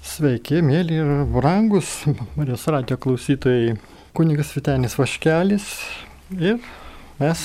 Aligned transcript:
Sveiki, 0.00 0.62
mėly 0.64 0.96
ir 0.96 1.08
brangus 1.28 2.06
Marijos 2.32 2.62
radio 2.72 2.96
klausytojai. 2.96 3.74
Kunigas 4.16 4.54
Vitenis 4.56 4.94
Vaškelis 4.96 5.66
ir 6.40 6.56
mes 7.18 7.42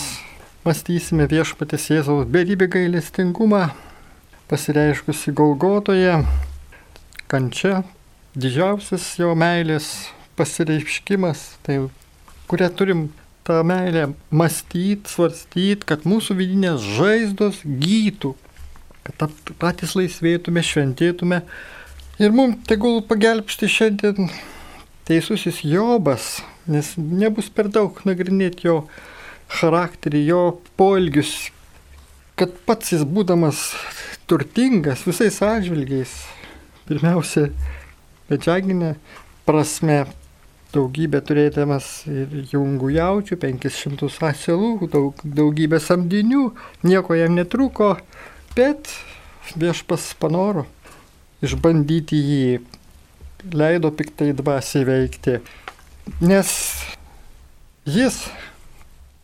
mąstysime 0.64 1.28
viešpatės 1.28 1.90
Jėzaus 1.92 2.24
beribį 2.32 2.70
gailestingumą, 2.78 3.68
pasireiškusi 4.48 5.36
Golgotoje, 5.36 6.16
kančia, 7.28 7.84
didžiausias 8.40 9.12
jo 9.20 9.36
meilės 9.36 9.92
pasireiškimas, 10.40 11.46
tai 11.68 11.82
kurią 12.48 12.72
turim 12.72 13.06
tą 13.44 13.66
meilę 13.68 14.14
mąstyti, 14.32 15.12
svarstyti, 15.12 15.84
kad 15.92 16.08
mūsų 16.08 16.40
vidinės 16.40 16.88
žaizdos 16.96 17.66
gytų, 17.68 18.38
kad 19.04 19.32
patys 19.60 20.00
laisvėtume, 20.00 20.64
šventėtume. 20.64 21.44
Ir 22.16 22.32
mums 22.32 22.62
tegul 22.64 23.02
pagelbsti 23.04 23.68
šiandien 23.68 24.30
teisusis 25.04 25.58
Jobas, 25.68 26.38
nes 26.64 26.94
nebus 26.96 27.50
per 27.52 27.68
daug 27.68 27.98
nagrinėti 28.08 28.70
jo 28.70 28.76
charakterį, 29.52 30.22
jo 30.30 30.38
poelgius, 30.80 31.34
kad 32.40 32.54
pats 32.70 32.94
jis 32.94 33.04
būdamas 33.04 33.66
turtingas 34.32 35.04
visais 35.04 35.42
atžvilgiais, 35.44 36.14
pirmiausia, 36.88 37.50
medžiaginė 38.32 38.94
prasme, 39.44 40.06
daugybę 40.72 41.20
turėdamas 41.20 41.90
ir 42.08 42.32
jungų 42.54 42.94
jaučių, 42.96 43.42
500 43.44 44.08
asilų, 44.30 44.88
daug, 44.96 45.20
daugybę 45.42 45.84
samdinių, 45.84 46.48
nieko 46.88 47.20
jam 47.20 47.36
netruko, 47.36 47.98
bet 48.56 48.88
viešpas 49.60 50.14
panoro 50.24 50.64
išbandyti 51.44 52.20
jį, 52.20 52.60
leido 53.56 53.92
piktai 53.92 54.32
dvasiai 54.38 54.88
veikti, 54.88 55.40
nes 56.22 56.52
jis, 57.86 58.26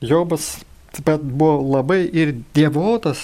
Jobas, 0.02 0.64
bet 1.06 1.22
buvo 1.22 1.62
labai 1.78 2.02
ir 2.10 2.34
dievotas, 2.56 3.22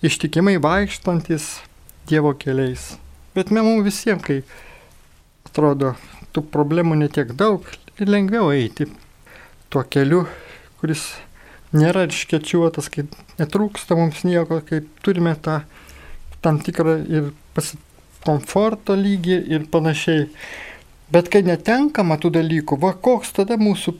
ištikimai 0.00 0.56
vaikštantis 0.62 1.58
Dievo 2.08 2.32
keliais. 2.32 2.94
Bet 3.36 3.50
mums 3.52 3.84
visiems, 3.84 4.24
kai 4.24 4.38
atrodo, 5.44 5.92
tų 6.32 6.46
problemų 6.48 6.96
netiek 7.02 7.34
daug 7.36 7.68
ir 8.00 8.08
lengviau 8.08 8.48
eiti 8.54 8.88
tuo 9.68 9.82
keliu, 9.84 10.22
kuris 10.80 11.02
nėra 11.76 12.06
iškečiuotas, 12.08 12.88
kai 12.92 13.04
netrūksta 13.40 13.96
mums 13.98 14.24
nieko, 14.24 14.62
kai 14.64 14.80
turime 15.04 15.34
tą 15.36 15.60
tam 16.40 16.60
tikrą 16.64 16.96
ir 17.04 17.32
komforto 18.24 18.96
lygį 18.98 19.38
ir 19.54 19.66
panašiai. 19.72 20.28
Bet 21.08 21.30
kai 21.32 21.40
netenkama 21.46 22.18
tų 22.20 22.34
dalykų, 22.36 22.76
va 22.82 22.92
koks 22.92 23.32
tada 23.38 23.56
mūsų 23.60 23.94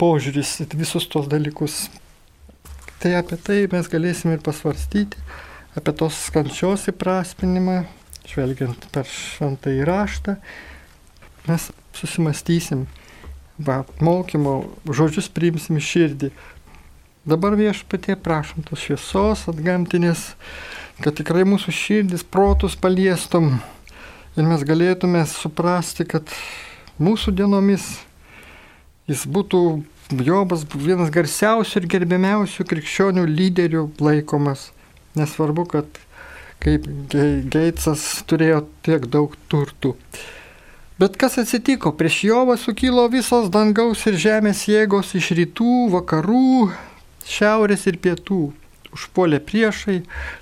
požiūris 0.00 0.54
į 0.64 0.70
visus 0.80 1.08
tos 1.12 1.28
dalykus. 1.28 1.82
Tai 3.00 3.12
apie 3.18 3.36
tai 3.40 3.60
mes 3.72 3.88
galėsime 3.92 4.38
ir 4.38 4.42
pasvarstyti, 4.44 5.20
apie 5.76 5.92
tos 5.96 6.16
kančios 6.32 6.88
įprasminimą, 6.92 7.82
žvelgiant 8.28 8.88
per 8.92 9.08
šventą 9.08 9.72
įraštą 9.82 10.36
mes 11.48 11.70
susimastysim, 11.96 12.86
va, 13.58 13.82
mokymo 14.00 14.62
žodžius 14.88 15.30
priimsim 15.32 15.80
širdį. 15.82 16.30
Dabar 17.28 17.56
viešpatie 17.58 18.16
prašom 18.16 18.64
tos 18.68 18.84
šviesos 18.84 19.46
atgamtinės, 19.52 20.30
kad 21.00 21.16
tikrai 21.18 21.46
mūsų 21.48 21.72
širdis, 21.74 22.24
protus 22.24 22.76
paliestum 22.78 23.54
ir 24.36 24.46
mes 24.46 24.64
galėtume 24.66 25.22
suprasti, 25.28 26.06
kad 26.08 26.28
mūsų 27.00 27.34
dienomis 27.40 27.86
jis 29.10 29.24
būtų 29.26 29.62
Jobas 30.10 30.64
vienas 30.74 31.06
garsiausių 31.14 31.78
ir 31.78 31.84
gerbiamiausių 31.92 32.64
krikščionių 32.66 33.22
lyderių 33.30 33.84
laikomas. 34.02 34.72
Nesvarbu, 35.14 35.64
kad 35.70 36.00
kaip 36.58 36.88
Geitsas 37.54 38.02
turėjo 38.26 38.64
tiek 38.82 39.06
daug 39.06 39.36
turtų. 39.46 39.94
Bet 40.98 41.14
kas 41.16 41.38
atsitiko? 41.40 41.94
Prieš 41.94 42.18
Jovą 42.26 42.58
sukilo 42.58 43.06
visos 43.12 43.46
dangaus 43.54 44.02
ir 44.10 44.18
žemės 44.20 44.66
jėgos 44.68 45.14
iš 45.16 45.30
rytų, 45.38 45.76
vakarų, 45.94 46.72
šiaurės 47.24 47.86
ir 47.86 47.96
pietų. 48.02 48.42
Užpuolė 48.90 49.38
priešai, 49.46 50.00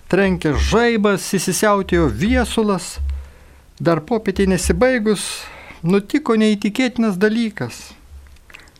trenkė 0.09 0.55
žaibas, 0.57 1.27
įsisiautėjo 1.37 2.09
viesulas. 2.09 2.97
Dar 3.79 4.01
popietį 4.01 4.49
nesibaigus, 4.55 5.25
nutiko 5.85 6.37
neįtikėtinas 6.41 7.19
dalykas. 7.21 7.91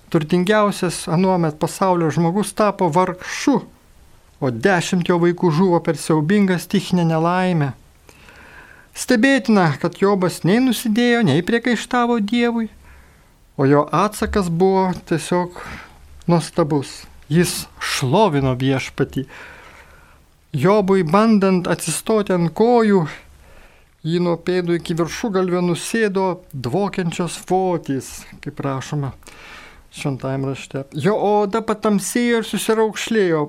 Turtingiausias 0.09 1.03
anuomet 1.13 1.59
pasaulio 1.61 2.09
žmogus 2.11 2.55
tapo 2.57 2.89
vargšu, 2.89 3.59
o 4.41 4.51
dešimt 4.51 5.11
jo 5.11 5.19
vaikų 5.21 5.51
žuvo 5.53 5.83
per 5.85 6.01
siaubingą 6.01 6.57
stichinę 6.63 7.05
nelaimę. 7.05 7.75
Stebėtina, 8.99 9.69
kad 9.79 10.01
Jobas 10.01 10.41
nei 10.49 10.59
nusidėjo, 10.65 11.21
nei 11.29 11.45
priekaištavo 11.47 12.19
Dievui, 12.25 12.67
o 13.61 13.69
jo 13.69 13.85
atsakas 13.95 14.49
buvo 14.49 14.89
tiesiog 15.07 15.61
nuostabus. 16.27 17.05
Jis 17.29 17.67
šlovino 17.85 18.55
viešpatį. 18.57 19.27
Jobui 20.57 21.05
bandant 21.05 21.67
atsistoti 21.69 22.33
ant 22.33 22.53
kojų, 22.57 23.03
jį 24.09 24.23
nuo 24.25 24.37
pėdų 24.41 24.79
iki 24.79 24.97
viršų 24.97 25.33
galvio 25.37 25.61
nusėdo 25.65 26.29
dvokiančios 26.53 27.37
votys, 27.51 28.09
kaip 28.41 28.63
rašoma 28.65 29.13
šventajame 29.93 30.55
rašte. 30.55 30.87
Jo 30.97 31.19
oda 31.43 31.61
patamsėjo 31.61 32.41
ir 32.41 32.49
susiraukšlėjo, 32.49 33.45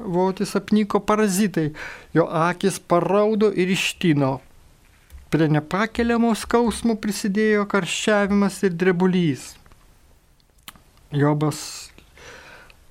votis 0.00 0.54
apnyko 0.60 1.00
parazitai, 1.00 1.70
jo 2.16 2.28
akis 2.28 2.80
paraudo 2.80 3.48
ir 3.52 3.72
ištino, 3.72 4.38
Prie 5.30 5.46
nepakeliamo 5.46 6.32
skausmo 6.34 6.96
prisidėjo 6.98 7.62
karščiavimas 7.70 8.56
ir 8.66 8.72
drebulys. 8.74 9.44
Jobas 11.14 11.60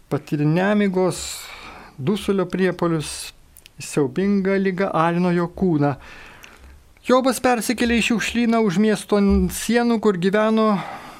patyrė 0.07 0.47
nemigos, 0.47 1.19
dusulio 1.99 2.47
priepolius, 2.49 3.33
siaubinga 3.79 4.55
lyga 4.57 4.89
alino 4.95 5.31
jo 5.35 5.45
kūną. 5.51 5.93
Jobas 7.09 7.39
persikėlė 7.43 7.99
į 7.99 8.05
šiukšlyną 8.09 8.59
už 8.65 8.79
miesto 8.81 9.19
sienų, 9.55 9.99
kur 10.03 10.19
gyveno 10.19 10.71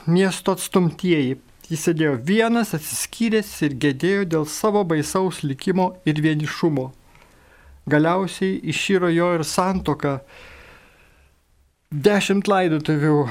miesto 0.07 0.55
atstumtieji. 0.57 1.39
Jis 1.69 1.85
sėdėjo 1.85 2.15
vienas, 2.25 2.73
atsiskyręs 2.73 3.51
ir 3.67 3.75
gedėjo 3.83 4.27
dėl 4.33 4.45
savo 4.49 4.81
baisaus 4.83 5.43
likimo 5.45 5.91
ir 6.09 6.21
vienišumo. 6.25 6.87
Galiausiai 7.89 8.57
išyro 8.73 9.09
jo 9.13 9.33
ir 9.37 9.45
santoka, 9.45 10.19
Dešimt 11.89 12.45
laidotuvių. 12.45 13.23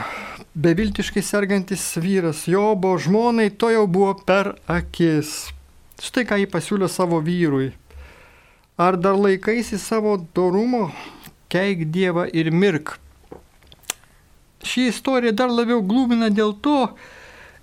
Beviltiškai 0.59 1.23
sergantis 1.23 1.85
vyras 2.03 2.41
Jobo 2.51 2.97
žmonai 2.99 3.53
to 3.55 3.71
jau 3.71 3.85
buvo 3.87 4.17
per 4.27 4.57
akis. 4.67 5.53
Štai 5.99 6.23
ką 6.29 6.37
jį 6.39 6.47
pasiūlė 6.53 6.87
savo 6.87 7.19
vyrui. 7.25 7.73
Ar 8.79 8.95
dar 8.95 9.17
laikaisi 9.19 9.81
savo 9.83 10.15
dorumo, 10.35 10.93
keik 11.51 11.89
Dievą 11.91 12.29
ir 12.31 12.53
mirk. 12.55 12.99
Ši 14.63 14.89
istorija 14.93 15.33
dar 15.35 15.51
labiau 15.51 15.83
glūmina 15.83 16.29
dėl 16.31 16.55
to, 16.63 16.93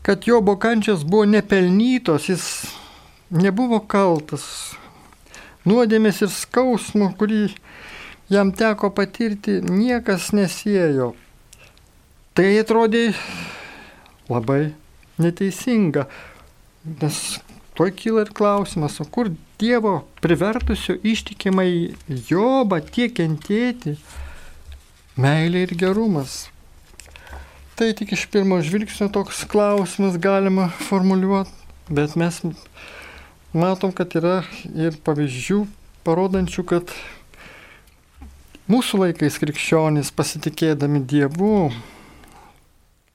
kad 0.03 0.28
Jobo 0.28 0.57
kančias 0.59 1.06
buvo 1.07 1.23
nepelnytos, 1.29 2.28
jis 2.28 2.46
nebuvo 3.31 3.79
kaltas. 3.88 4.44
Nuodėmės 5.66 6.22
ir 6.25 6.34
skausmo, 6.34 7.13
kurį 7.17 7.47
jam 8.29 8.52
teko 8.52 8.91
patirti, 8.94 9.62
niekas 9.63 10.34
nesiejo. 10.35 11.13
Tai 12.35 12.52
atrodė 12.59 13.08
labai 14.29 14.73
neteisinga, 15.22 16.09
nes 16.99 17.22
tuo 17.75 17.87
kyla 17.91 18.25
ir 18.25 18.31
klausimas, 18.35 18.99
o 19.01 19.05
kur 19.05 19.31
Dievo 19.59 20.01
privertusio 20.19 20.97
ištikimai 20.99 21.95
Jobą 22.27 22.81
tiek 22.83 23.13
kentėti 23.16 23.95
meilė 25.16 25.61
ir 25.63 25.75
gerumas. 25.79 26.49
Tai 27.79 27.87
tik 27.95 28.11
iš 28.16 28.25
pirmo 28.31 28.59
žvilgsnio 28.63 29.07
toks 29.16 29.45
klausimas 29.51 30.19
galima 30.19 30.67
formuluoti, 30.87 31.51
bet 31.87 32.17
mes 32.19 32.41
matom, 33.55 33.95
kad 33.95 34.11
yra 34.19 34.41
ir 34.75 34.99
pavyzdžių 35.07 35.61
parodančių, 36.03 36.67
kad 36.67 36.91
Mūsų 38.66 38.97
laikais 38.97 39.35
krikščionys 39.37 40.07
pasitikėdami 40.17 41.03
Dievu, 41.05 41.67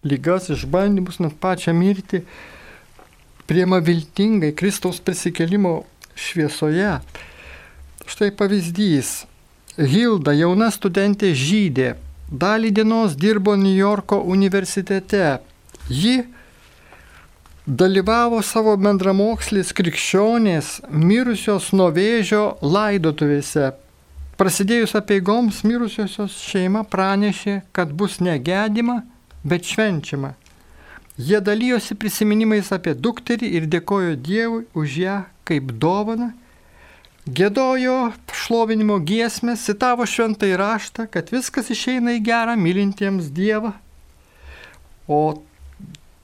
lygas, 0.07 0.45
išbandymus, 0.55 1.17
net 1.19 1.35
pačią 1.43 1.75
mirtį, 1.75 2.21
priema 3.51 3.79
viltingai 3.79 4.53
Kristaus 4.55 5.01
prisikelimo 5.01 5.83
šviesoje. 6.15 7.01
Štai 8.07 8.29
pavyzdys. 8.31 9.09
Hilda, 9.75 10.31
jauna 10.39 10.69
studentė 10.71 11.33
žydė, 11.35 11.97
dalį 12.31 12.71
dienos 12.77 13.17
dirbo 13.19 13.57
New 13.59 13.75
Yorko 13.75 14.21
universitete. 14.23 15.41
Ji 15.91 16.21
dalyvavo 17.67 18.39
savo 18.47 18.77
bendramokslis 18.79 19.75
krikščionės 19.75 20.69
mirusios 20.95 21.73
nuo 21.75 21.89
vėžio 21.97 22.45
laidotuvėse. 22.63 23.73
Prasidėjus 24.39 24.95
apieigoms 25.01 25.65
mirusiosios 25.67 26.39
šeima 26.53 26.87
pranešė, 26.87 27.65
kad 27.75 27.91
bus 27.91 28.21
negedima, 28.23 29.01
bet 29.43 29.67
švenčiama. 29.67 30.37
Jie 31.21 31.41
dalyjosi 31.45 31.97
prisiminimais 32.01 32.71
apie 32.73 32.95
dukterį 32.97 33.49
ir 33.59 33.67
dėkojo 33.69 34.15
Dievui 34.17 34.63
už 34.79 35.01
ją 35.03 35.17
kaip 35.49 35.75
dovaną 35.83 36.31
Gėdojo 37.29 38.15
šlovinimo 38.33 38.97
giesmę, 39.05 39.53
citavo 39.61 40.07
šventai 40.09 40.55
raštą, 40.57 41.05
kad 41.13 41.29
viskas 41.31 41.69
išeina 41.71 42.17
į 42.17 42.23
gerą 42.25 42.57
mylintiems 42.57 43.29
Dievą. 43.37 43.75
O 45.07 45.43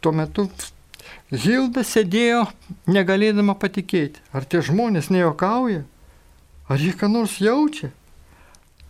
tuo 0.01 0.13
metu 0.17 0.49
Hilda 1.31 1.85
sėdėjo 1.85 2.47
negalėdama 2.89 3.55
patikėti, 3.61 4.23
ar 4.33 4.49
tie 4.49 4.63
žmonės 4.65 5.11
nejokauja, 5.13 5.85
ar 6.71 6.81
jie 6.81 6.95
ką 6.97 7.11
nors 7.13 7.37
jaučia. 7.43 7.93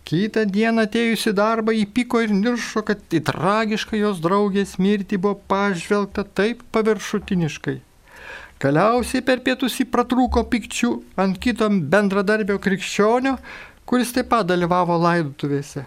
Kitą 0.07 0.45
dieną 0.47 0.85
atėjusi 0.87 1.33
darbą 1.35 1.73
įpyko 1.75 2.21
ir 2.23 2.31
niršo, 2.31 2.85
kad 2.87 3.01
į 3.11 3.19
tragišką 3.27 3.97
jos 3.99 4.21
draugės 4.23 4.77
mirtį 4.79 5.19
buvo 5.19 5.35
pažvelgta 5.51 6.23
taip 6.23 6.61
paviršutiniškai. 6.71 7.81
Galiausiai 8.63 9.21
per 9.21 9.43
pietus 9.43 9.75
jį 9.77 9.85
pratrūko 9.91 10.45
pikčių 10.53 10.93
ant 11.19 11.35
kito 11.43 11.67
bendradarbio 11.67 12.55
krikščionio, 12.63 13.35
kuris 13.83 14.15
taip 14.15 14.31
pat 14.31 14.47
dalyvavo 14.47 14.95
laidutuvėse. 15.03 15.83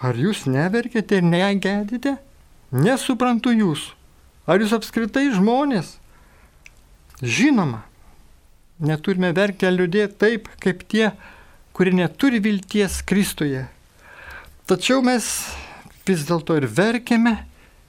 Ar 0.00 0.16
jūs 0.16 0.44
neverkėte 0.44 1.18
ir 1.18 1.26
negedite? 1.26 2.14
Nesuprantu 2.70 3.56
jūsų. 3.56 3.96
Ar 4.50 4.62
jūs 4.62 4.76
apskritai 4.76 5.26
žmonės? 5.34 5.96
Žinoma, 7.20 7.82
neturime 8.80 9.32
verkti 9.36 9.68
ar 9.68 9.76
liūdėti 9.76 10.16
taip, 10.20 10.48
kaip 10.62 10.86
tie, 10.88 11.10
kurie 11.80 11.94
neturi 11.96 12.42
vilties 12.44 12.98
Kristuje. 13.08 13.62
Tačiau 14.68 15.00
mes 15.00 15.24
vis 16.04 16.26
dėlto 16.28 16.58
ir 16.60 16.66
verkėme, 16.68 17.32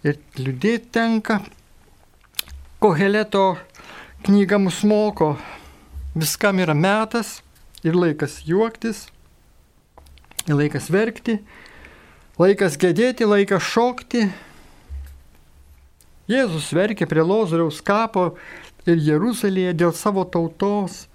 ir 0.08 0.16
liūdėti 0.40 0.94
tenka 0.96 1.42
Koheleto 2.80 3.58
knyga 4.24 4.62
mus 4.64 4.80
moko, 4.88 5.34
viskam 6.16 6.64
yra 6.64 6.72
metas 6.72 7.42
ir 7.84 8.00
laikas 8.00 8.38
juoktis, 8.48 9.04
ir 10.48 10.56
laikas 10.56 10.88
verkti, 10.88 11.42
laikas 12.40 12.80
gedėti, 12.80 13.28
laikas 13.28 13.68
šokti. 13.74 14.24
Jėzus 16.32 16.72
verkė 16.72 17.12
prie 17.12 17.28
Lozoriaus 17.28 17.84
kapo 17.84 18.30
ir 18.88 19.04
Jeruzalėje 19.12 19.76
dėl 19.84 19.92
savo 19.92 20.24
tautos. 20.24 21.10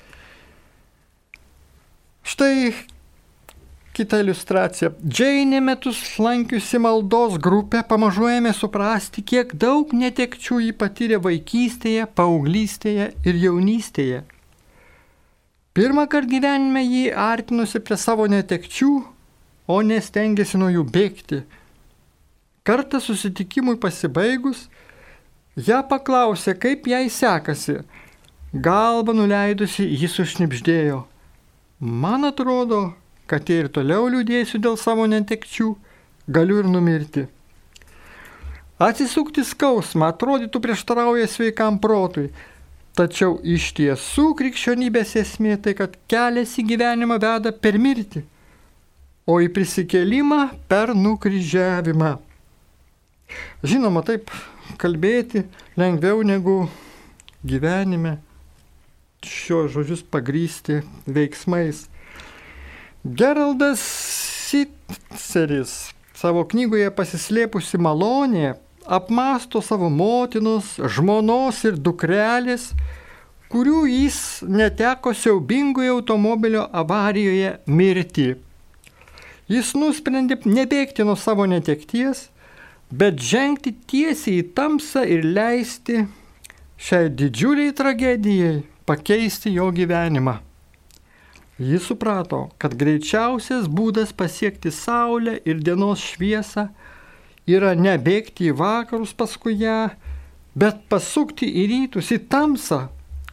Štai 2.26 2.74
Kita 3.96 4.18
iliustracija. 4.20 4.90
Džeinė 5.00 5.62
metus 5.64 5.98
lankiusi 6.20 6.76
maldos 6.84 7.38
grupę 7.40 7.80
pamažu 7.88 8.26
ėmė 8.28 8.50
suprasti, 8.52 9.22
kiek 9.24 9.54
daug 9.56 9.94
netekčių 9.96 10.58
jį 10.66 10.74
patyrė 10.76 11.20
vaikystėje, 11.24 12.04
paauglystėje 12.18 13.06
ir 13.24 13.38
jaunystėje. 13.40 14.18
Pirmą 15.72 16.04
kartą 16.12 16.28
gyvenime 16.34 16.84
jį 16.84 17.06
artinusi 17.24 17.80
prie 17.80 17.96
savo 17.96 18.28
netekčių, 18.28 18.92
o 19.72 19.80
nestengėsi 19.80 20.60
nuo 20.60 20.68
jų 20.76 20.84
bėgti. 20.92 21.40
Kartą 22.68 23.00
susitikimui 23.00 23.78
pasibaigus, 23.80 24.66
ją 25.56 25.80
paklausė, 25.88 26.52
kaip 26.60 26.84
jai 26.92 27.06
sekasi. 27.08 27.80
Galva 28.52 29.16
nuleidusi, 29.16 29.88
jis 29.88 30.20
užnipždėjo. 30.20 31.06
Man 31.80 32.24
atrodo, 32.24 32.94
kad 33.28 33.50
jei 33.50 33.66
ir 33.66 33.68
toliau 33.68 34.06
liūdėsiu 34.08 34.56
dėl 34.64 34.78
savo 34.80 35.04
netekčių, 35.12 35.74
galiu 36.32 36.62
ir 36.62 36.68
numirti. 36.72 37.26
Atsisukti 38.80 39.44
skausmą 39.44 40.08
atrodytų 40.12 40.60
prieštarauja 40.64 41.28
sveikam 41.28 41.76
protui, 41.80 42.30
tačiau 42.96 43.36
iš 43.44 43.74
tiesų 43.76 44.30
krikščionybės 44.38 45.14
esmė 45.20 45.58
tai, 45.60 45.76
kad 45.76 46.00
kelias 46.08 46.56
į 46.56 46.64
gyvenimą 46.72 47.20
veda 47.20 47.52
per 47.52 47.76
mirtį, 47.76 48.24
o 49.28 49.36
į 49.44 49.52
prisikėlimą 49.52 50.42
per 50.68 50.94
nukryžiavimą. 50.96 52.14
Žinoma, 53.64 54.00
taip 54.06 54.32
kalbėti 54.80 55.44
lengviau 55.76 56.24
negu 56.24 56.62
gyvenime 57.44 58.16
šios 59.26 59.72
žodžius 59.74 60.02
pagrysti 60.10 60.80
veiksmais. 61.06 61.86
Geraldas 63.04 63.82
Sitseris 64.46 65.92
savo 66.16 66.44
knygoje 66.48 66.88
pasislėpusi 66.94 67.78
malonė 67.82 68.54
apmasto 68.86 69.60
savo 69.62 69.90
motinos, 69.90 70.76
žmonos 70.78 71.62
ir 71.66 71.78
dukrelės, 71.78 72.70
kurių 73.50 73.84
jis 73.90 74.18
neteko 74.46 75.12
siaubingoje 75.14 75.90
automobilio 75.94 76.66
avarijoje 76.72 77.56
mirti. 77.66 78.28
Jis 79.50 79.74
nusprendė 79.78 80.38
nebėgti 80.46 81.06
nuo 81.06 81.14
savo 81.18 81.46
netekties, 81.46 82.28
bet 82.90 83.18
žengti 83.22 83.74
tiesiai 83.90 84.40
į 84.42 84.48
tamsą 84.58 85.04
ir 85.06 85.26
leisti 85.26 86.06
šiai 86.78 87.10
didžiuliai 87.10 87.74
tragedijai 87.74 88.56
pakeisti 88.86 89.52
jo 89.54 89.70
gyvenimą. 89.74 90.38
Jis 91.58 91.86
suprato, 91.88 92.50
kad 92.60 92.74
greičiausias 92.76 93.64
būdas 93.72 94.12
pasiekti 94.12 94.70
Saulę 94.74 95.38
ir 95.48 95.62
dienos 95.64 96.02
šviesą 96.04 96.66
yra 97.48 97.72
nebėgti 97.78 98.50
į 98.50 98.56
vakarus 98.58 99.14
paskui 99.16 99.54
ją, 99.62 99.94
bet 100.52 100.82
pasukti 100.92 101.48
į 101.62 101.64
rytus, 101.70 102.12
į 102.12 102.20
tamsą, 102.28 102.86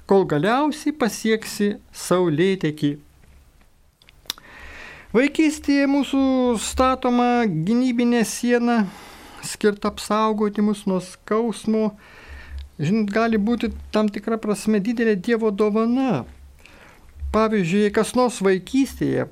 kol 0.07 0.23
galiausiai 0.29 0.95
pasieksi 0.95 1.73
Saulėtekį. 1.91 2.93
Vaikystėje 5.13 5.85
mūsų 5.91 6.23
statoma 6.63 7.43
gynybinė 7.45 8.23
siena 8.25 8.85
skirta 9.45 9.91
apsaugoti 9.91 10.63
mus 10.65 10.87
nuo 10.89 10.97
skausmo, 11.03 11.91
žinot, 12.85 13.11
gali 13.13 13.39
būti 13.39 13.71
tam 13.91 14.09
tikra 14.11 14.37
prasme 14.41 14.79
didelė 14.83 15.15
Dievo 15.15 15.51
dovana 15.51 16.23
Pavyzdžiui, 17.33 17.87
jei 17.87 17.91
kas 17.93 18.11
nors 18.13 18.35
vaikystėje 18.45 19.23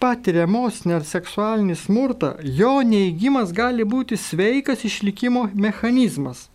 patiria 0.00 0.46
emocinį 0.46 0.94
ar 0.96 1.02
seksualinį 1.04 1.74
smurtą, 1.76 2.30
jo 2.56 2.78
neįgymas 2.88 3.52
gali 3.52 3.84
būti 3.84 4.16
sveikas 4.16 4.86
išlikimo 4.88 5.42
mechanizmas. 5.52 6.46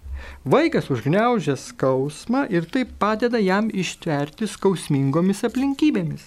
Vaikas 0.42 0.90
užgneužia 0.90 1.54
skausmą 1.62 2.48
ir 2.50 2.66
tai 2.74 2.88
padeda 3.04 3.38
jam 3.38 3.70
ištverti 3.70 4.50
skausmingomis 4.50 5.46
aplinkybėmis. 5.46 6.26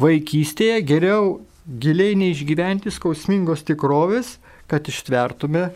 Vaikystėje 0.00 0.80
geriau 0.88 1.42
giliai 1.84 2.16
neišgyventi 2.16 2.88
skausmingos 2.96 3.60
tikrovės, 3.68 4.38
kad 4.72 4.88
ištvertume 4.88 5.68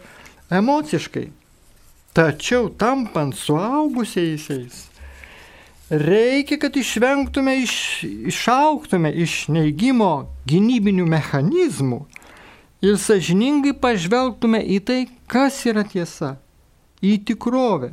emociškai. 0.49 1.29
Tačiau 2.17 2.71
tampant 2.73 3.37
suaugusiaisiais, 3.37 4.87
Reikia, 5.91 6.59
kad 6.59 6.77
išvengtume, 6.77 7.63
iš, 7.63 8.03
išauktume 8.27 9.13
iš 9.23 9.45
neigimo 9.55 10.27
gynybinių 10.51 11.05
mechanizmų 11.07 12.01
ir 12.83 12.97
sažiningai 12.99 13.71
pažvelgtume 13.79 14.59
į 14.67 14.81
tai, 14.83 14.99
kas 15.31 15.61
yra 15.71 15.85
tiesa, 15.87 16.33
į 16.99 17.21
tikrovę. 17.31 17.93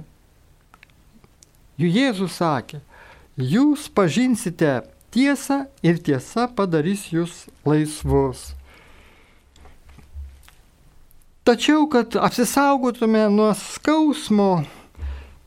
Jų 1.78 1.92
Jėzus 2.00 2.40
sakė, 2.42 2.82
jūs 3.38 3.86
pažinsite 3.94 4.80
tiesą 5.14 5.68
ir 5.86 6.02
tiesa 6.02 6.48
padarys 6.50 7.12
jūs 7.14 7.44
laisvus. 7.62 8.56
Tačiau, 11.44 11.90
kad 11.92 12.16
apsisaugotume 12.16 13.28
nuo 13.34 13.52
skausmo, 13.60 14.64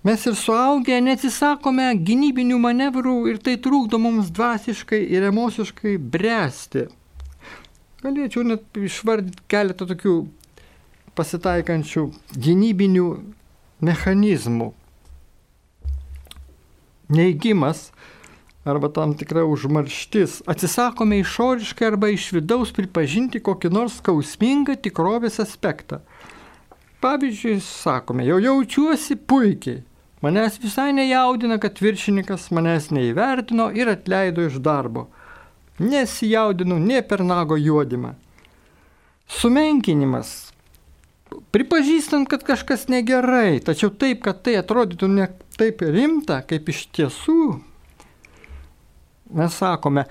Mes 0.06 0.22
ir 0.22 0.36
suaugę 0.38 1.00
neatsisakome 1.02 1.88
gynybinių 2.06 2.60
manevrų 2.62 3.14
ir 3.26 3.40
tai 3.42 3.56
trukdo 3.58 3.98
mums 3.98 4.28
dvasiškai 4.30 5.00
ir 5.02 5.24
emociškai 5.32 5.96
bręsti. 5.98 6.84
Galėčiau 8.04 8.44
net 8.46 8.78
išvardyti 8.78 9.42
keletą 9.50 9.88
tokių 9.90 10.14
pasitaikančių 11.18 12.04
gynybinių 12.38 13.08
mechanizmų. 13.90 14.68
Neigimas 17.18 17.88
arba 18.66 18.88
tam 18.92 19.14
tikra 19.14 19.44
užmarštis. 19.46 20.42
Atsisakome 20.46 21.20
išoriškai 21.22 21.86
arba 21.86 22.10
iš 22.10 22.32
vidaus 22.34 22.72
pripažinti 22.74 23.38
kokį 23.38 23.70
nors 23.70 24.00
skausmingą 24.00 24.74
tikrovės 24.82 25.38
aspektą. 25.42 26.00
Pavyzdžiui, 27.04 27.60
sakome, 27.62 28.26
jau 28.26 28.40
jaučiuosi 28.42 29.14
puikiai. 29.30 29.84
Manęs 30.24 30.56
visai 30.58 30.90
nejaudina, 30.96 31.60
kad 31.62 31.78
viršininkas 31.78 32.48
manęs 32.56 32.88
neįvertino 32.90 33.68
ir 33.76 33.92
atleido 33.92 34.48
iš 34.48 34.58
darbo. 34.64 35.06
Nesijaudinu 35.78 36.80
ne 36.82 37.02
per 37.06 37.22
nago 37.22 37.58
juodimą. 37.60 38.14
Sumenkinimas. 39.28 40.32
Pripažįstant, 41.54 42.26
kad 42.32 42.42
kažkas 42.48 42.88
negerai, 42.90 43.60
tačiau 43.62 43.92
taip, 43.92 44.24
kad 44.26 44.42
tai 44.46 44.56
atrodytų 44.58 45.10
ne 45.12 45.30
taip 45.60 45.84
rimta, 45.84 46.40
kaip 46.48 46.70
iš 46.72 46.86
tiesų 46.96 47.40
mes 49.30 49.54
sakome, 49.54 50.04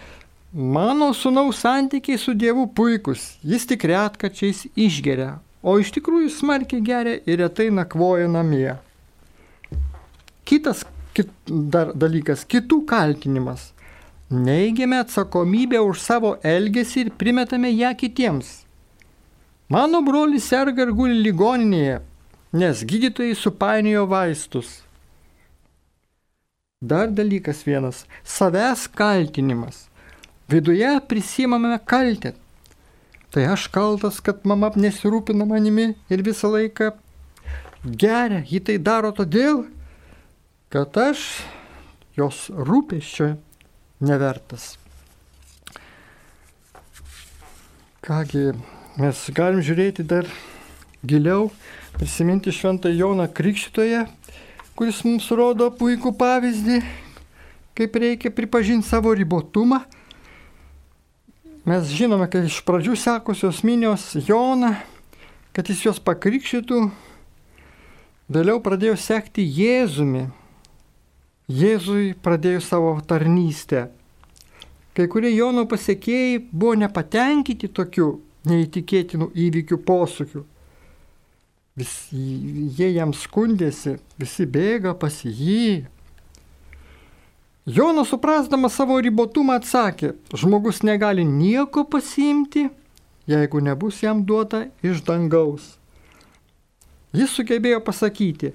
mano 0.53 1.13
sunaus 1.13 1.61
santykiai 1.63 2.17
su 2.17 2.33
Dievu 2.33 2.67
puikus, 2.67 3.35
jis 3.43 3.67
tik 3.67 3.85
retkačiais 3.91 4.65
išgeria, 4.75 5.39
o 5.63 5.77
iš 5.79 5.91
tikrųjų 5.95 6.31
smarkiai 6.31 6.83
geria 6.85 7.21
ir 7.25 7.39
retai 7.43 7.69
nakvoja 7.73 8.27
namie. 8.31 8.75
Kitas 10.45 10.83
kit, 11.15 11.31
dar 11.45 11.93
dalykas- 11.93 12.45
kitų 12.51 12.85
kaltinimas. 12.85 13.71
Neigiame 14.29 14.99
atsakomybę 15.03 15.79
už 15.81 16.01
savo 16.01 16.37
elgesį 16.43 17.05
ir 17.05 17.09
primetame 17.11 17.71
ją 17.71 17.93
kitiems. 17.95 18.65
Mano 19.69 20.01
brolis 20.01 20.45
serga 20.49 20.81
ir 20.85 20.91
guli 20.91 21.23
ligoninėje, 21.25 22.01
nes 22.53 22.83
gydytojai 22.83 23.35
supainiojo 23.35 24.07
vaistus. 24.07 24.84
Dar 26.85 27.09
dalykas 27.09 27.63
vienas- 27.67 28.05
savęs 28.37 28.87
kaltinimas. 28.87 29.87
Viduje 30.49 31.01
prisimame 31.07 31.79
kaltę. 31.85 32.33
Tai 33.31 33.43
aš 33.45 33.67
kaltas, 33.67 34.21
kad 34.21 34.45
mama 34.45 34.69
nesirūpina 34.69 35.45
manimi 35.45 35.95
ir 36.09 36.21
visą 36.23 36.51
laiką 36.53 36.91
geria. 37.85 38.43
Ji 38.45 38.59
tai 38.59 38.77
daro 38.77 39.11
todėl, 39.11 39.65
kad 40.69 40.97
aš 40.97 41.41
jos 42.17 42.49
rūpeščio 42.49 43.35
nevertas. 43.99 44.77
Kągi, 48.05 48.53
mes 49.01 49.29
galim 49.33 49.63
žiūrėti 49.65 50.05
dar 50.05 50.29
giliau, 51.03 51.49
prisiminti 51.97 52.53
šventą 52.53 52.91
Joną 52.93 53.25
Krikščitoje, 53.33 54.05
kuris 54.75 55.01
mums 55.07 55.29
rodo 55.31 55.69
puikų 55.71 56.11
pavyzdį, 56.19 56.81
kaip 57.75 57.95
reikia 58.01 58.31
pripažinti 58.35 58.87
savo 58.87 59.13
ribotumą. 59.15 59.81
Mes 61.65 61.87
žinome, 61.95 62.27
kad 62.29 62.45
iš 62.45 62.59
pradžių 62.67 62.97
sekusios 62.99 63.63
minios 63.65 64.11
Joną, 64.27 64.75
kad 65.55 65.71
jis 65.71 65.85
juos 65.87 66.01
pakrikštytų, 66.03 66.81
vėliau 68.29 68.59
pradėjo 68.61 68.97
sekti 68.99 69.45
Jėzumi. 69.47 70.27
Jėzui 71.49 72.11
pradėjo 72.25 72.61
savo 72.65 72.91
tarnystę. 73.07 73.87
Kai 74.95 75.07
kurie 75.11 75.31
Jono 75.35 75.65
pasiekėjai 75.69 76.39
buvo 76.51 76.75
nepatenkinti 76.83 77.69
tokiu 77.71 78.17
neįtikėtinų 78.49 79.31
įvykių 79.45 79.79
posūkių. 79.87 80.43
Visi, 81.75 82.15
jie 82.71 82.87
jam 82.95 83.11
skundėsi, 83.11 83.97
visi 84.15 84.45
bėga 84.47 84.93
pas 84.95 85.17
jį. 85.27 85.83
Jonas 87.67 88.13
suprasdamas 88.13 88.77
savo 88.77 88.95
ribotumą 89.03 89.57
atsakė, 89.59 90.13
žmogus 90.31 90.83
negali 90.87 91.25
nieko 91.27 91.83
pasiimti, 91.83 92.69
jeigu 93.27 93.59
nebus 93.59 93.99
jam 94.05 94.23
duota 94.23 94.69
iš 94.85 95.03
dangaus. 95.03 95.73
Jis 97.15 97.35
sugebėjo 97.35 97.81
pasakyti, 97.83 98.53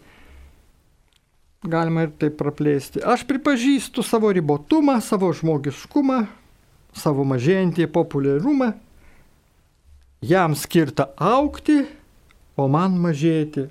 galima 1.61 2.07
ir 2.07 2.17
taip 2.17 2.41
praplėsti, 2.41 3.05
aš 3.05 3.29
pripažįstu 3.29 4.01
savo 4.07 4.33
ribotumą, 4.33 4.97
savo 5.05 5.29
žmogiškumą, 5.37 6.23
savo 6.97 7.29
mažėjantį 7.29 7.93
populiarumą, 7.93 8.73
jam 10.25 10.57
skirta 10.57 11.11
aukti 11.21 11.83
o 12.57 12.67
man 12.69 12.97
mažėti. 13.01 13.69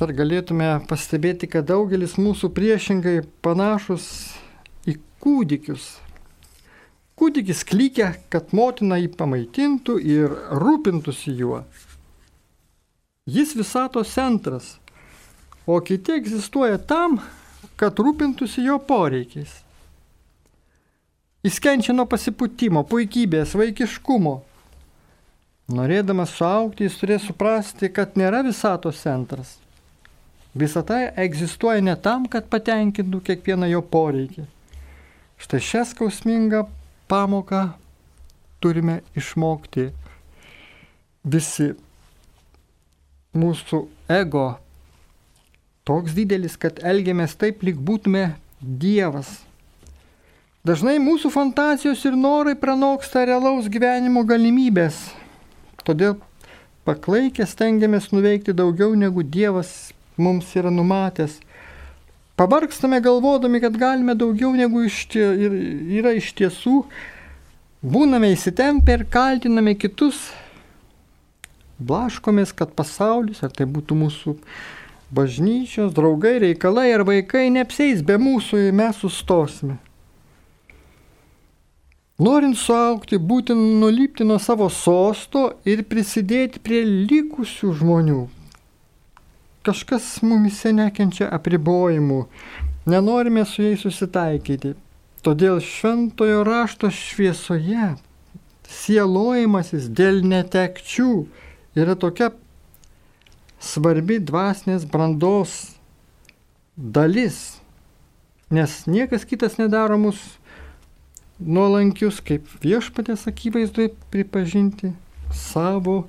Dar 0.00 0.14
galėtume 0.16 0.68
pastebėti, 0.88 1.48
kad 1.50 1.66
daugelis 1.68 2.14
mūsų 2.16 2.48
priešingai 2.56 3.18
panašus 3.44 4.06
į 4.88 4.96
kūdikius. 5.20 5.98
Kūdikis 7.20 7.66
klykia, 7.68 8.14
kad 8.32 8.54
motina 8.56 8.96
jį 8.96 9.10
pamaitintų 9.12 9.98
ir 10.00 10.32
rūpintųsi 10.56 11.34
juo. 11.36 11.58
Jis 13.28 13.52
visato 13.58 14.00
centras, 14.08 14.78
o 15.68 15.76
kiti 15.84 16.16
egzistuoja 16.16 16.80
tam, 16.80 17.18
kad 17.76 18.00
rūpintųsi 18.00 18.64
jo 18.64 18.78
poreikiais. 18.80 19.52
Jis 21.44 21.60
kenčia 21.60 21.92
nuo 21.96 22.04
pasipūtimo, 22.08 22.82
puikybės, 22.88 23.52
vaikiškumo, 23.56 24.34
Norėdamas 25.70 26.32
suaukti, 26.34 26.86
jis 26.88 26.96
turės 26.98 27.26
suprasti, 27.28 27.90
kad 27.94 28.16
nėra 28.18 28.40
visatos 28.42 28.98
centras. 29.04 29.52
Visata 30.50 30.96
egzistuoja 31.22 31.82
ne 31.84 31.94
tam, 31.94 32.24
kad 32.26 32.48
patenkintų 32.50 33.20
kiekvieną 33.28 33.68
jo 33.70 33.82
poreikį. 33.92 34.48
Štai 35.40 35.60
šią 35.62 35.84
skausmingą 35.92 36.64
pamoką 37.10 37.68
turime 38.58 38.98
išmokti 39.14 39.86
visi. 41.22 41.70
Mūsų 43.30 43.84
ego 44.10 44.48
toks 45.86 46.18
didelis, 46.18 46.58
kad 46.58 46.82
elgiamės 46.82 47.38
taip, 47.38 47.62
lyg 47.62 47.78
būtume 47.78 48.32
Dievas. 48.60 49.38
Dažnai 50.66 50.98
mūsų 51.00 51.30
fantazijos 51.30 52.02
ir 52.10 52.18
norai 52.18 52.56
pranoksta 52.58 53.22
realaus 53.24 53.70
gyvenimo 53.70 54.26
galimybės 54.26 54.98
Todėl 55.86 56.18
paklaikę 56.88 57.46
stengiamės 57.48 58.10
nuveikti 58.14 58.54
daugiau 58.56 58.94
negu 58.98 59.24
Dievas 59.24 59.92
mums 60.20 60.52
yra 60.56 60.70
numatęs. 60.70 61.38
Pavargstame 62.40 63.00
galvodami, 63.04 63.60
kad 63.60 63.76
galime 63.76 64.14
daugiau 64.16 64.54
negu 64.56 64.84
iš 64.88 65.02
tie, 65.12 65.26
yra 66.00 66.14
iš 66.16 66.32
tiesų. 66.38 66.84
Būname 67.80 68.30
įsitempę 68.32 68.96
ir 68.96 69.04
kaltiname 69.12 69.74
kitus. 69.76 70.30
Blaškomės, 71.80 72.52
kad 72.56 72.72
pasaulis, 72.76 73.40
ar 73.44 73.52
tai 73.56 73.64
būtų 73.68 73.96
mūsų 73.96 74.34
bažnyčios, 75.16 75.92
draugai, 75.96 76.38
reikalai 76.44 76.90
ar 76.94 77.04
vaikai, 77.08 77.48
neapseis 77.52 78.04
be 78.04 78.18
mūsų 78.20 78.66
ir 78.68 78.76
mes 78.76 79.00
sustosime. 79.00 79.78
Norint 82.20 82.58
suaukti, 82.60 83.16
būtina 83.16 83.80
nulypti 83.80 84.26
nuo 84.28 84.36
savo 84.42 84.66
sosto 84.68 85.46
ir 85.64 85.80
prisidėti 85.88 86.60
prie 86.60 86.82
likusių 86.84 87.70
žmonių. 87.78 88.18
Kažkas 89.64 90.08
mumise 90.24 90.74
nekenčia 90.76 91.30
apribojimų, 91.32 92.18
nenorime 92.92 93.46
su 93.48 93.64
jais 93.64 93.80
susitaikyti. 93.86 94.74
Todėl 95.24 95.62
šventojo 95.64 96.42
rašto 96.44 96.90
šviesoje 96.92 97.94
sielojimasis 98.68 99.88
dėl 99.88 100.20
netekčių 100.24 101.10
yra 101.80 101.96
tokia 102.04 102.30
svarbi 103.60 104.18
dvasinės 104.20 104.84
brandos 104.92 105.56
dalis, 106.76 107.60
nes 108.52 108.82
niekas 108.88 109.24
kitas 109.28 109.56
nedaro 109.60 109.96
mūsų 110.00 110.39
nuolankius, 111.40 112.20
kaip 112.24 112.46
viešpatės 112.62 113.26
akivaizdui 113.30 113.90
pripažinti 114.12 114.92
savo 115.34 116.04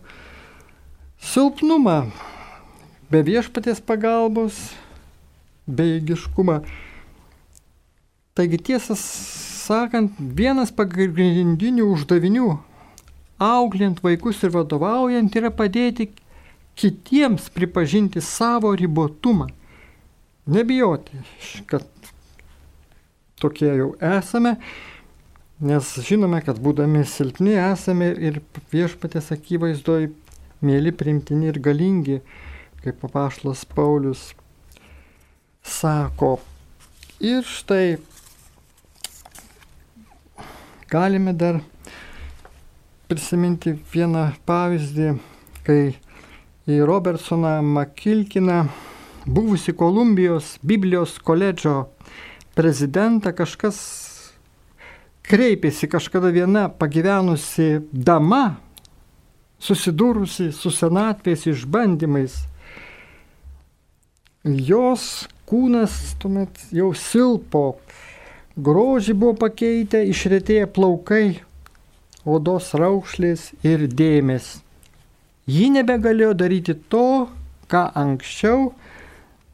silpnumą, 1.22 2.12
be 3.12 3.22
viešpatės 3.26 3.82
pagalbos, 3.86 4.58
bejėgiškumą. 5.70 6.62
Taigi 8.36 8.60
tiesą 8.72 8.96
sakant, 8.98 10.18
vienas 10.18 10.72
pagrindinių 10.76 11.88
uždavinių, 11.94 12.50
auklint 13.42 14.02
vaikus 14.04 14.42
ir 14.46 14.54
vadovaujant, 14.56 15.36
yra 15.36 15.52
padėti 15.54 16.10
kitiems 16.80 17.50
pripažinti 17.54 18.24
savo 18.24 18.72
ribotumą. 18.76 19.50
Nebijoti, 20.52 21.20
kad 21.70 21.86
tokie 23.42 23.70
jau 23.78 23.92
esame 24.02 24.56
Nes 25.62 25.86
žinome, 26.02 26.40
kad 26.42 26.58
būdami 26.58 27.04
silpni 27.06 27.52
esame 27.54 28.08
ir 28.18 28.40
viešpatės 28.72 29.28
akivaizdoj 29.36 30.08
mėly, 30.66 30.90
primtini 30.90 31.52
ir 31.52 31.60
galingi, 31.62 32.16
kaip 32.82 32.98
papaštas 33.04 33.62
Paulius 33.70 34.32
sako. 35.62 36.40
Ir 37.22 37.46
štai 37.46 38.00
galime 40.90 41.38
dar 41.38 41.62
prisiminti 43.06 43.78
vieną 43.94 44.32
pavyzdį, 44.50 45.14
kai 45.62 45.82
į 46.66 46.82
Robertsoną 46.90 47.60
Makilkiną, 47.62 48.64
buvusi 49.30 49.78
Kolumbijos 49.78 50.56
Biblijos 50.66 51.20
koledžo 51.22 51.84
prezidentą, 52.58 53.30
kažkas 53.38 53.78
kreipėsi 55.32 55.88
kažkada 55.88 56.28
viena 56.36 56.66
pagyvenusi 56.68 57.80
dama, 57.92 58.58
susidūrusi 59.64 60.50
su 60.52 60.72
senatvės 60.76 61.46
išbandymais. 61.48 62.34
Jos 64.44 65.06
kūnas 65.48 65.94
tuomet 66.20 66.60
jau 66.76 66.90
silpo, 66.98 67.78
grožį 68.58 69.16
buvo 69.22 69.38
pakeitę, 69.46 70.02
išretėję 70.12 70.68
plaukai, 70.76 71.40
odos 72.26 72.74
raukšlės 72.76 73.52
ir 73.64 73.88
dėmes. 73.88 74.58
Ji 75.48 75.70
nebegalėjo 75.78 76.34
daryti 76.44 76.76
to, 76.92 77.30
ką 77.72 77.86
anksčiau 78.04 78.74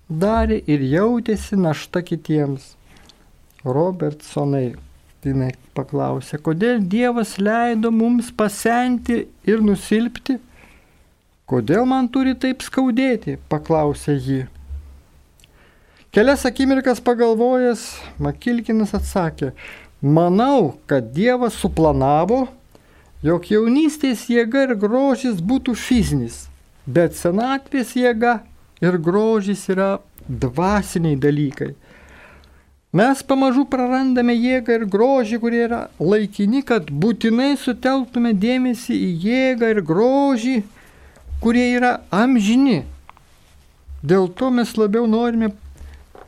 darė 0.10 0.58
ir 0.66 0.82
jautėsi 0.96 1.60
našta 1.60 2.02
kitiems. 2.02 2.74
Robertsonai 3.68 4.87
jinai 5.32 5.54
paklausė, 5.78 6.40
kodėl 6.42 6.82
Dievas 6.82 7.36
leido 7.42 7.92
mums 7.94 8.32
pasenti 8.34 9.26
ir 9.48 9.64
nusilpti? 9.64 10.38
Kodėl 11.48 11.86
man 11.88 12.10
turi 12.12 12.36
taip 12.36 12.64
skaudėti? 12.66 13.38
paklausė 13.50 14.18
ji. 14.20 14.42
Kelias 16.12 16.46
akimirkas 16.50 17.00
pagalvojęs, 17.04 17.84
Makilkinas 18.20 18.94
atsakė, 18.98 19.52
manau, 20.02 20.74
kad 20.90 21.12
Dievas 21.14 21.56
suplanavo, 21.62 22.48
jog 23.24 23.48
jaunystės 23.52 24.26
jėga 24.32 24.68
ir 24.68 24.76
grožis 24.80 25.42
būtų 25.44 25.76
fizinis, 25.78 26.46
bet 26.86 27.16
senatvės 27.16 27.96
jėga 27.98 28.40
ir 28.82 28.98
grožis 28.98 29.68
yra 29.70 29.98
dvasiniai 30.28 31.20
dalykai. 31.20 31.74
Mes 32.96 33.20
pamažu 33.20 33.66
prarandame 33.68 34.32
jėgą 34.32 34.78
ir 34.80 34.84
grožį, 34.88 35.38
kurie 35.44 35.64
yra 35.66 35.80
laikini, 36.00 36.62
kad 36.64 36.88
būtinai 36.88 37.58
sutelktume 37.60 38.32
dėmesį 38.32 38.96
į 38.96 39.10
jėgą 39.26 39.72
ir 39.74 39.82
grožį, 39.84 40.54
kurie 41.44 41.66
yra 41.76 41.98
amžini. 42.16 42.86
Dėl 44.08 44.30
to 44.40 44.48
mes 44.56 44.72
labiau 44.80 45.04
norime 45.04 45.52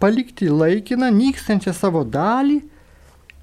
palikti 0.03 0.49
laikiną, 0.51 1.07
nykstančią 1.15 1.71
savo 1.77 2.03
dalį 2.03 2.59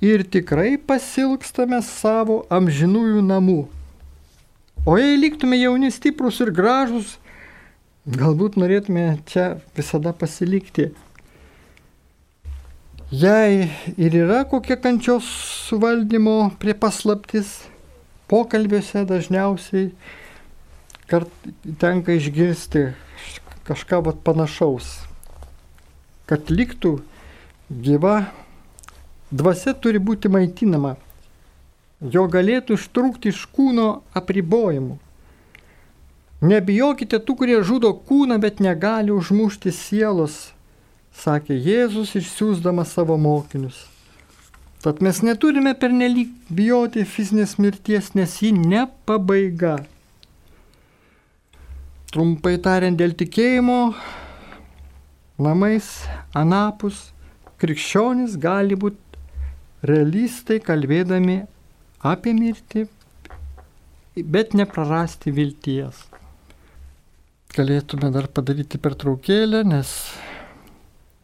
ir 0.04 0.26
tikrai 0.28 0.76
pasilgstame 0.76 1.80
savo 1.88 2.42
amžinųjų 2.52 3.24
namų. 3.24 3.62
O 4.84 4.98
jei 5.00 5.16
liktume 5.16 5.56
jauni, 5.56 5.88
stiprus 5.90 6.42
ir 6.44 6.52
gražus, 6.52 7.16
galbūt 8.04 8.60
norėtume 8.60 9.08
čia 9.26 9.54
visada 9.74 10.12
pasilikti. 10.12 10.92
Jei 13.10 13.70
ir 13.96 14.14
yra 14.18 14.40
kokia 14.50 14.74
kančios 14.82 15.26
suvaldymo 15.68 16.50
prie 16.58 16.72
paslaptis, 16.74 17.60
pokalbiuose 18.26 19.04
dažniausiai 19.06 19.92
kart 21.06 21.30
tenka 21.78 22.16
išgirsti 22.18 22.82
kažką 23.68 24.00
vat, 24.08 24.18
panašaus, 24.26 24.88
kad 26.26 26.50
liktų 26.50 26.96
gyva 27.70 28.32
dvasia 29.30 29.76
turi 29.78 30.02
būti 30.02 30.26
maitinama, 30.26 30.96
jo 32.02 32.26
galėtų 32.26 32.74
ištrūkti 32.74 33.30
iš 33.30 33.46
kūno 33.54 33.86
apribojimų. 34.18 34.98
Nebijokite 36.42 37.22
tų, 37.22 37.38
kurie 37.38 37.62
žudo 37.62 37.94
kūną, 37.94 38.42
bet 38.42 38.58
negali 38.58 39.14
užmušti 39.14 39.70
sielos 39.70 40.55
sakė 41.16 41.56
Jėzus 41.56 42.14
išsiųsdamas 42.20 42.92
savo 42.96 43.16
mokinius. 43.20 43.86
Tad 44.84 45.00
mes 45.02 45.22
neturime 45.24 45.72
pernelyg 45.74 46.30
bijoti 46.52 47.02
fizinės 47.08 47.56
mirties, 47.58 48.12
nes 48.14 48.36
ji 48.42 48.52
ne 48.54 48.84
pabaiga. 49.08 49.78
Trumpai 52.12 52.54
tariant, 52.62 52.94
dėl 52.96 53.16
tikėjimo 53.18 53.80
namais 55.42 55.88
anapus 56.38 57.08
krikščionis 57.60 58.36
gali 58.40 58.76
būti 58.78 59.20
realistai 59.86 60.60
kalbėdami 60.64 61.40
apie 62.06 62.36
mirtį, 62.36 62.86
bet 64.22 64.54
neprarasti 64.56 65.32
vilties. 65.34 66.06
Galėtume 67.56 68.12
dar 68.12 68.28
padaryti 68.28 68.78
pertraukėlę, 68.80 69.64
nes 69.64 69.92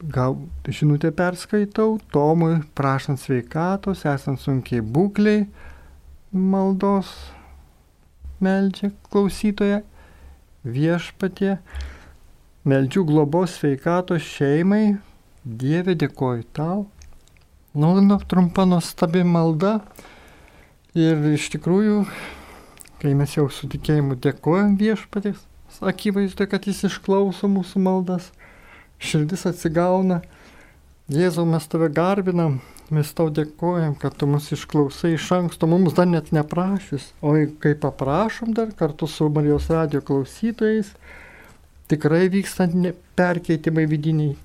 gal 0.02 0.36
žinutę 0.66 1.12
perskaitau, 1.14 1.98
Tomui 2.10 2.60
prašant 2.74 3.20
sveikatos, 3.20 4.02
esant 4.08 4.40
sunkiai 4.40 4.82
būkliai, 4.82 5.46
maldos 6.32 7.12
meldžia 8.42 8.90
klausytoje, 9.12 9.82
viešpatie, 10.66 11.56
meldžiu 12.66 13.04
globos 13.06 13.58
sveikatos 13.60 14.26
šeimai, 14.26 14.98
Dieve 15.42 15.96
dėkoju 15.98 16.44
tau. 16.54 16.84
Nu, 17.74 17.96
nu, 17.98 18.18
trumpa 18.30 18.62
nuostabi 18.62 19.24
malda. 19.26 19.80
Ir 20.94 21.18
iš 21.32 21.48
tikrųjų, 21.56 22.04
kai 23.02 23.14
mes 23.18 23.34
jau 23.34 23.48
su 23.50 23.66
tikėjimu 23.72 24.14
dėkojam 24.22 24.76
viešpatės, 24.78 25.40
akivaizdu, 25.82 26.46
kad 26.46 26.68
jis 26.68 26.84
išklauso 26.86 27.50
mūsų 27.50 27.82
maldas 27.82 28.28
širdis 29.02 29.46
atsigauna. 29.50 30.22
Jėzau, 31.12 31.44
mes 31.48 31.64
tave 31.68 31.88
garbinam, 31.92 32.60
mes 32.94 33.10
tau 33.16 33.28
dėkojam, 33.34 33.96
kad 33.98 34.14
tu 34.16 34.28
mus 34.30 34.46
išklausai 34.54 35.16
iš 35.16 35.26
anksto, 35.36 35.68
mums 35.68 35.96
dar 35.96 36.06
net 36.08 36.30
neprašys, 36.32 37.10
o 37.20 37.34
kai 37.60 37.74
paprašom 37.78 38.54
dar 38.56 38.70
kartu 38.78 39.08
su 39.10 39.28
Marijos 39.28 39.66
radio 39.72 40.00
klausytojais, 40.06 40.92
tikrai 41.90 42.28
vyksta 42.32 42.68
perkeitimai 43.18 43.84
vidiniai, 43.90 44.36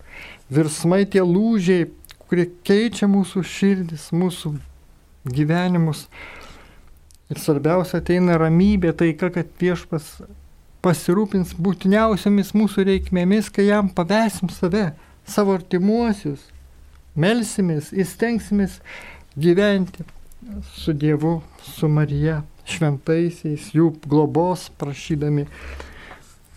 virsmai 0.51 1.05
tie 1.05 1.23
lūžiai, 1.23 1.87
kurie 2.27 2.49
keičia 2.67 3.07
mūsų 3.07 3.45
širdis, 3.47 4.09
mūsų 4.11 4.57
gyvenimus. 5.31 6.07
Ir 7.27 7.39
svarbiausia 7.43 7.99
ateina 8.01 8.37
ramybė, 8.39 8.93
taika, 8.95 9.29
kad 9.35 9.49
viešpas 9.59 10.17
pasirūpins 10.85 11.55
būtiniausiamis 11.61 12.53
mūsų 12.57 12.85
reikmėmis, 12.91 13.49
kai 13.53 13.69
jam 13.69 13.89
pavesim 13.93 14.51
save, 14.53 14.91
savo 15.27 15.55
artimuosius, 15.57 16.43
melsimės, 17.17 17.91
įstengsimės 17.91 18.79
gyventi 19.37 20.05
su 20.75 20.93
Dievu, 20.93 21.41
su 21.61 21.89
Marija, 21.91 22.41
šventaisiais, 22.67 23.71
jų 23.75 23.91
globos 24.07 24.67
prašydami. 24.79 25.47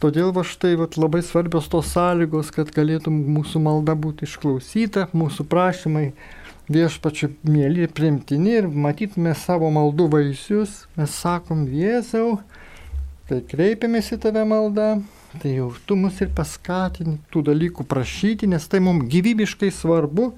Todėl 0.00 0.30
va 0.32 0.44
štai 0.46 0.76
va, 0.80 0.86
labai 0.96 1.20
svarbios 1.24 1.68
tos 1.68 1.90
sąlygos, 1.92 2.52
kad 2.54 2.70
galėtų 2.72 3.12
mūsų 3.12 3.60
malda 3.60 3.92
būti 3.98 4.24
išklausyta, 4.24 5.10
mūsų 5.12 5.44
prašymai 5.50 6.06
viešpačiu 6.72 7.34
mėly 7.44 7.88
primtini 7.92 8.56
ir 8.62 8.68
matytume 8.70 9.34
savo 9.36 9.68
maldų 9.74 10.06
vaisius. 10.14 10.84
Mes 10.96 11.12
sakom, 11.12 11.66
Jėzau, 11.68 12.38
kai 13.30 13.40
kreipiamės 13.46 14.10
į 14.16 14.20
tave 14.24 14.42
maldą, 14.48 14.88
tai 15.38 15.54
jau 15.54 15.68
tu 15.86 15.94
mus 15.98 16.18
ir 16.22 16.32
paskatini 16.34 17.20
tų 17.30 17.44
dalykų 17.46 17.86
prašyti, 17.86 18.48
nes 18.50 18.66
tai 18.66 18.80
mums 18.82 19.06
gyvybiškai 19.12 19.70
svarbu, 19.74 20.32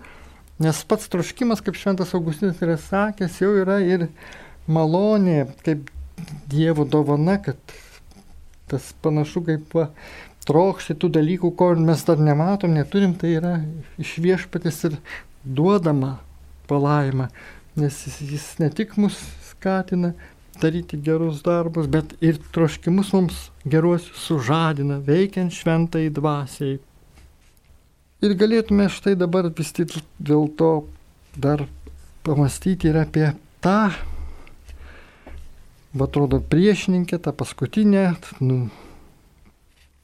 nes 0.63 0.83
pats 0.89 1.09
troškimas, 1.13 1.63
kaip 1.65 1.79
Šventas 1.81 2.13
Augustinas 2.19 2.61
yra 2.65 2.77
sakęs, 2.81 3.41
jau 3.41 3.55
yra 3.63 3.81
ir 3.85 4.11
malonė, 4.69 5.47
kaip 5.65 5.89
Dievo 6.53 6.85
dovana, 6.87 7.39
kad 7.43 7.59
tas 8.71 8.93
panašu 9.03 9.41
kaip 9.49 9.73
va, 9.75 9.89
trokšti 10.47 10.95
tų 11.01 11.11
dalykų, 11.17 11.53
ko 11.57 11.73
mes 11.81 12.05
dar 12.07 12.21
nematom, 12.21 12.77
neturim, 12.77 13.17
tai 13.19 13.33
yra 13.39 13.55
iš 14.03 14.19
viešpatės 14.23 14.85
ir 14.91 14.99
duodama 15.43 16.19
palaima, 16.71 17.31
nes 17.81 17.97
jis 18.21 18.53
ne 18.61 18.69
tik 18.71 18.95
mus 19.01 19.17
skatina, 19.51 20.13
daryti 20.61 20.99
gerus 21.01 21.43
darbus, 21.43 21.89
bet 21.89 22.15
ir 22.21 22.39
troškimus 22.53 23.13
mums 23.17 23.39
geruosius 23.65 24.27
sužadina, 24.27 25.01
veikiant 25.07 25.55
šventai 25.55 26.09
dvasiai. 26.13 26.79
Ir 28.23 28.37
galėtume 28.39 28.87
štai 28.93 29.17
dabar 29.19 29.49
vis 29.51 29.73
tik 29.75 29.97
dėl 30.23 30.47
to 30.59 30.73
dar 31.35 31.65
pamastyti 32.23 32.91
ir 32.91 33.01
apie 33.01 33.33
tą, 33.65 33.91
va 35.93 36.07
atrodo, 36.07 36.39
priešininkę, 36.41 37.19
tą 37.19 37.33
paskutinę 37.35 38.05
nu, 38.41 38.69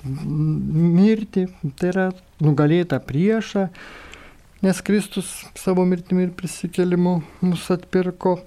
mirtį, 0.04 1.46
tai 1.78 1.92
yra 1.92 2.08
nugalėtą 2.44 2.98
priešą, 3.02 3.68
nes 4.62 4.82
Kristus 4.82 5.30
savo 5.58 5.84
mirtimi 5.86 6.26
ir 6.26 6.34
prisikelimu 6.34 7.20
mus 7.46 7.68
atpirko. 7.74 8.38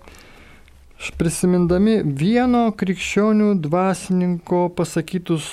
Prisimindami 1.17 2.01
vieno 2.05 2.67
krikščionių 2.77 3.55
dvasininko 3.63 4.67
pasakytus 4.77 5.47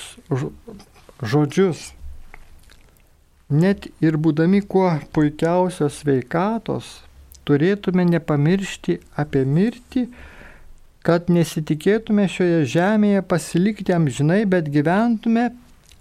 žodžius. 1.21 1.87
Net 3.49 3.87
ir 4.05 4.19
būdami 4.21 4.61
kuo 4.61 4.91
puikiausios 5.15 6.03
veikatos, 6.05 6.91
turėtume 7.49 8.05
nepamiršti 8.05 8.99
apie 9.17 9.41
mirtį, 9.41 10.05
kad 11.01 11.31
nesitikėtume 11.33 12.27
šioje 12.29 12.61
žemėje 12.75 13.23
pasilikti 13.25 13.95
amžinai, 13.95 14.43
bet 14.45 14.69
gyventume 14.69 15.47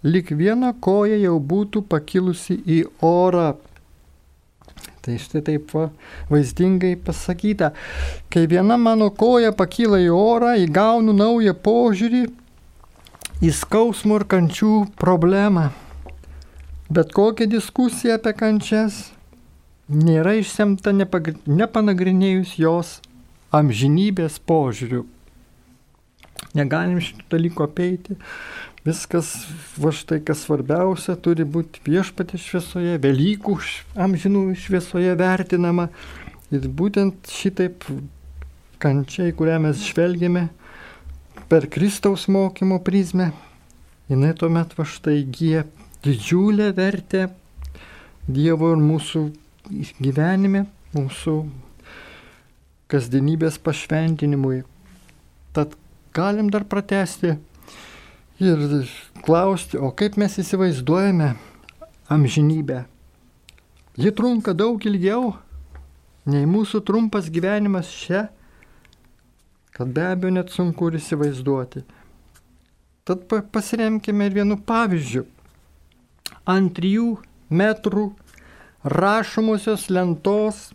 lik 0.05 0.29
viena 0.37 0.75
koja 0.77 1.17
jau 1.23 1.39
būtų 1.41 1.87
pakilusi 1.89 2.59
į 2.69 2.83
orą. 3.01 3.55
Tai 5.09 5.15
štai 5.17 5.41
taip 5.41 5.71
va, 5.73 5.87
vaizdingai 6.29 6.91
pasakyta. 7.01 7.71
Kai 8.29 8.43
viena 8.45 8.77
mano 8.77 9.07
koja 9.09 9.55
pakyla 9.57 10.03
į 10.05 10.11
orą, 10.13 10.51
įgaunu 10.61 11.15
naują 11.17 11.55
požiūrį 11.65 12.27
į 13.41 13.53
skausmų 13.57 14.19
ir 14.21 14.27
kančių 14.29 14.73
problemą. 15.01 15.71
Bet 16.93 17.17
kokia 17.17 17.49
diskusija 17.49 18.19
apie 18.21 18.35
kančias 18.37 19.07
nėra 19.89 20.35
išsemta 20.43 20.93
nepanagrinėjus 20.93 22.59
jos 22.61 22.99
amžinybės 23.57 24.37
požiūrių. 24.45 25.07
Negalim 26.53 27.01
šitų 27.01 27.31
dalykų 27.33 27.65
apeiti. 27.65 28.21
Viskas, 28.87 29.33
va 29.75 29.91
štai 29.91 30.21
kas 30.23 30.45
svarbiausia, 30.47 31.17
turi 31.19 31.43
būti 31.43 31.83
viešpatė 31.87 32.39
šviesoje, 32.39 32.99
Velykų 33.03 33.57
amžinų 33.99 34.45
šviesoje 34.55 35.17
vertinama. 35.19 35.89
Ir 36.55 36.69
būtent 36.71 37.29
šitaip 37.29 37.85
kančiai, 38.81 39.35
kurią 39.37 39.59
mes 39.67 39.83
žvelgiame 39.83 40.47
per 41.51 41.67
Kristaus 41.69 42.29
mokymo 42.31 42.79
prizmę, 42.85 43.33
jinai 44.09 44.31
tuomet 44.39 44.73
va 44.79 44.87
štai 44.87 45.19
įgyja 45.25 45.67
didžiulę 46.07 46.71
vertę 46.77 47.29
Dievo 48.29 48.75
ir 48.75 48.81
mūsų 48.85 49.23
gyvenime, 50.05 50.67
mūsų 50.93 51.35
kasdienybės 52.93 53.57
pašventinimui. 53.65 54.63
Tad 55.57 55.73
galim 56.17 56.51
dar 56.53 56.67
pratesti 56.69 57.39
ir 58.41 58.89
klausti, 59.25 59.79
o 59.79 59.91
kaip 59.91 60.17
mes 60.21 60.39
įsivaizduojame 60.39 61.35
amžinybę. 62.09 62.85
Ji 63.99 64.13
trunka 64.15 64.55
daug 64.55 64.85
ilgiau 64.87 65.33
nei 66.29 66.47
mūsų 66.47 66.81
trumpas 66.87 67.31
gyvenimas 67.33 67.91
čia, 67.91 68.29
kad 69.75 69.91
be 69.95 70.05
abejo 70.07 70.35
net 70.37 70.53
sunku 70.55 70.91
ir 70.91 70.99
įsivaizduoti. 71.01 71.83
Tad 73.09 73.25
pasiremkime 73.27 74.29
ir 74.29 74.37
vienu 74.37 74.59
pavyzdžiu. 74.69 75.25
Ant 76.49 76.75
trijų 76.77 77.17
metrų 77.51 78.11
rašomosios 78.85 79.89
lentos 79.91 80.69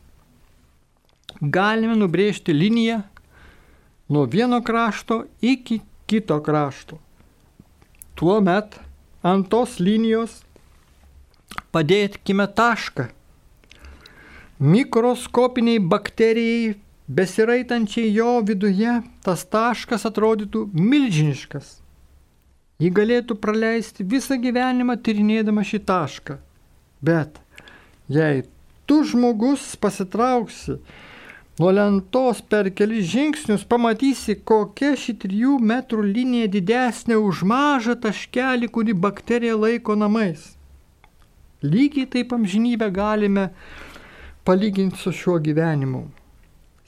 galime 1.40 1.96
nubrėžti 1.96 2.56
liniją 2.56 3.02
nuo 4.10 4.26
vieno 4.28 4.60
krašto 4.66 5.24
iki 5.42 5.80
kito 6.10 6.40
krašto. 6.44 7.00
Tuomet 8.20 8.80
ant 9.26 9.48
tos 9.50 9.80
linijos 9.82 10.42
padėkime 11.74 12.48
tašką. 12.58 13.10
Mikroskopiniai 14.64 15.82
bakterijai 15.82 16.76
besiraitančiai 17.08 18.12
jo 18.16 18.38
viduje 18.48 19.00
tas 19.26 19.44
taškas 19.46 20.06
atrodytų 20.08 20.68
milžiniškas. 20.74 21.80
Ji 22.82 22.90
galėtų 22.92 23.38
praleisti 23.40 24.06
visą 24.08 24.38
gyvenimą 24.42 24.96
tyrinėdama 25.04 25.64
šį 25.68 25.80
tašką. 25.88 26.38
Bet 27.04 27.40
jei 28.12 28.44
tu 28.90 29.04
žmogus 29.08 29.74
pasitrauksi 29.80 30.80
Nuo 31.60 31.70
lentos 31.70 32.40
per 32.50 32.72
kelis 32.74 33.12
žingsnius 33.12 33.62
pamatysi, 33.70 34.40
kokia 34.50 34.96
ši 34.98 35.14
trijų 35.22 35.60
metrų 35.62 36.02
linija 36.08 36.48
didesnė 36.56 37.20
už 37.22 37.44
mažą 37.46 37.94
taškelį, 38.02 38.72
kurį 38.74 38.96
bakterija 39.04 39.60
laiko 39.62 39.94
namais. 39.94 40.48
Lygiai 41.62 42.10
taip 42.16 42.34
amžinybę 42.34 42.90
galime 42.96 43.52
palyginti 44.50 44.98
su 44.98 45.14
šiuo 45.14 45.38
gyvenimu. 45.46 46.08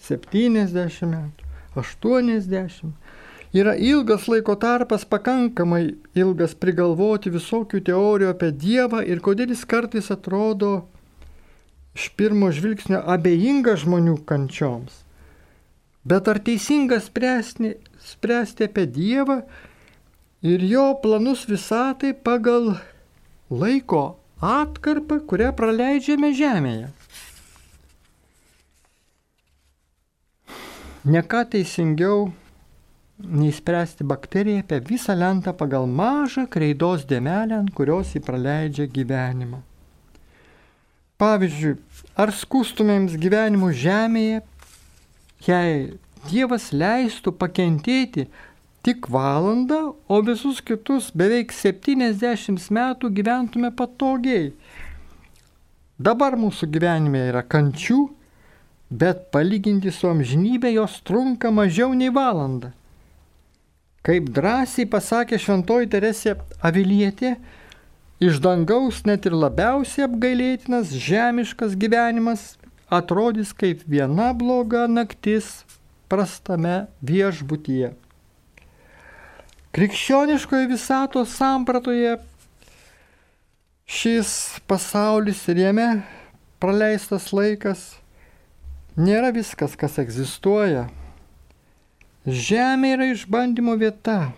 70 0.07 1.05
metų, 1.13 1.45
80. 1.77 2.89
Yra 3.55 3.77
ilgas 3.77 4.25
laiko 4.27 4.57
tarpas, 4.57 5.05
pakankamai 5.05 5.93
ilgas 6.17 6.57
prigalvoti 6.57 7.29
visokių 7.37 7.85
teorijų 7.85 8.33
apie 8.33 8.49
Dievą 8.65 9.05
ir 9.05 9.21
kodėl 9.21 9.53
jis 9.53 9.61
kartais 9.69 10.09
atrodo 10.11 10.73
iš 11.95 12.09
pirmo 12.19 12.51
žvilgsnio 12.51 12.99
abejinga 13.15 13.77
žmonių 13.79 14.17
kančioms. 14.27 15.01
Bet 16.05 16.27
ar 16.29 16.37
teisinga 16.43 16.99
spręsti, 17.01 17.71
spręsti 18.03 18.67
apie 18.67 18.85
Dievą 18.85 19.39
ir 20.45 20.61
jo 20.69 20.91
planus 21.01 21.47
visatai 21.49 22.13
pagal 22.13 22.75
laiko 23.49 24.03
atkarpą, 24.41 25.23
kurią 25.25 25.49
praleidžiame 25.57 26.29
Žemėje? 26.37 26.91
Neką 31.05 31.45
teisingiau 31.53 32.31
nei 33.17 33.53
spręsti 33.53 34.03
bakteriją 34.03 34.59
apie 34.59 34.81
visą 34.81 35.15
lentą 35.15 35.53
pagal 35.53 35.87
mažą 35.87 36.45
kreidos 36.49 37.05
dėmelę, 37.09 37.61
ant 37.61 37.71
kurios 37.77 38.13
jį 38.15 38.21
praleidžia 38.25 38.89
gyvenimą. 38.89 39.61
Pavyzdžiui, 41.21 41.77
ar 42.19 42.33
skustumėms 42.35 43.15
gyvenimu 43.21 43.69
žemėje, 43.71 44.41
jei 45.47 45.77
Dievas 46.25 46.71
leistų 46.73 47.35
pakentėti 47.37 48.25
tik 48.85 49.07
valandą, 49.13 49.93
o 50.09 50.17
visus 50.25 50.59
kitus 50.65 51.11
beveik 51.13 51.53
70 51.53 52.67
metų 52.73 53.11
gyventume 53.13 53.71
patogiai. 53.77 54.51
Dabar 56.01 56.35
mūsų 56.35 56.67
gyvenime 56.73 57.27
yra 57.29 57.45
kančių, 57.45 57.99
bet 58.89 59.29
palyginti 59.31 59.93
su 59.93 60.09
amžinybė 60.09 60.73
jos 60.75 60.97
trunka 61.07 61.53
mažiau 61.53 61.93
nei 61.97 62.11
valandą. 62.13 62.73
Kaip 64.05 64.27
drąsiai 64.33 64.85
pasakė 64.89 65.39
šventoji 65.41 65.89
Teresė 65.93 66.35
Avilietė, 66.61 67.37
Iš 68.19 68.39
dangaus 68.39 69.01
net 69.03 69.25
ir 69.27 69.33
labiausiai 69.35 70.05
apgailėtinas 70.07 70.93
žemiškas 70.95 71.73
gyvenimas 71.75 72.53
atrodys 72.87 73.49
kaip 73.51 73.81
viena 73.91 74.29
bloga 74.31 74.85
naktis 74.87 75.65
prastame 76.07 76.85
viešbutyje. 77.03 77.89
Krikščioniškoje 79.75 80.69
visatos 80.71 81.33
sampratoje 81.35 82.13
šis 83.83 84.31
pasaulis 84.63 85.43
ir 85.51 85.59
jame 85.65 85.89
praleistas 86.63 87.27
laikas 87.35 87.83
nėra 88.95 89.33
viskas, 89.35 89.75
kas 89.75 89.99
egzistuoja. 89.99 90.87
Žemė 92.23 92.95
yra 92.95 93.11
išbandymo 93.11 93.75
vieta, 93.75 94.31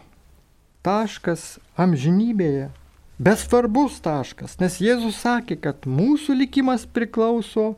taškas 0.81 1.59
amžinybėje 1.77 2.71
bet 3.17 3.39
svarbus 3.41 3.97
taškas, 4.03 4.57
nes 4.61 4.77
Jėzus 4.81 5.21
sakė, 5.23 5.57
kad 5.61 5.87
mūsų 5.89 6.37
likimas 6.37 6.85
priklauso 6.85 7.73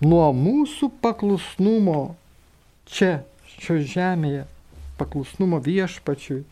nuo 0.00 0.28
mūsų 0.32 0.90
paklusnumo 1.02 2.14
čia, 2.88 3.20
šio 3.58 3.78
žemėje, 3.84 4.46
paklusnumo 4.98 5.60
viešpačiui. 5.64 6.42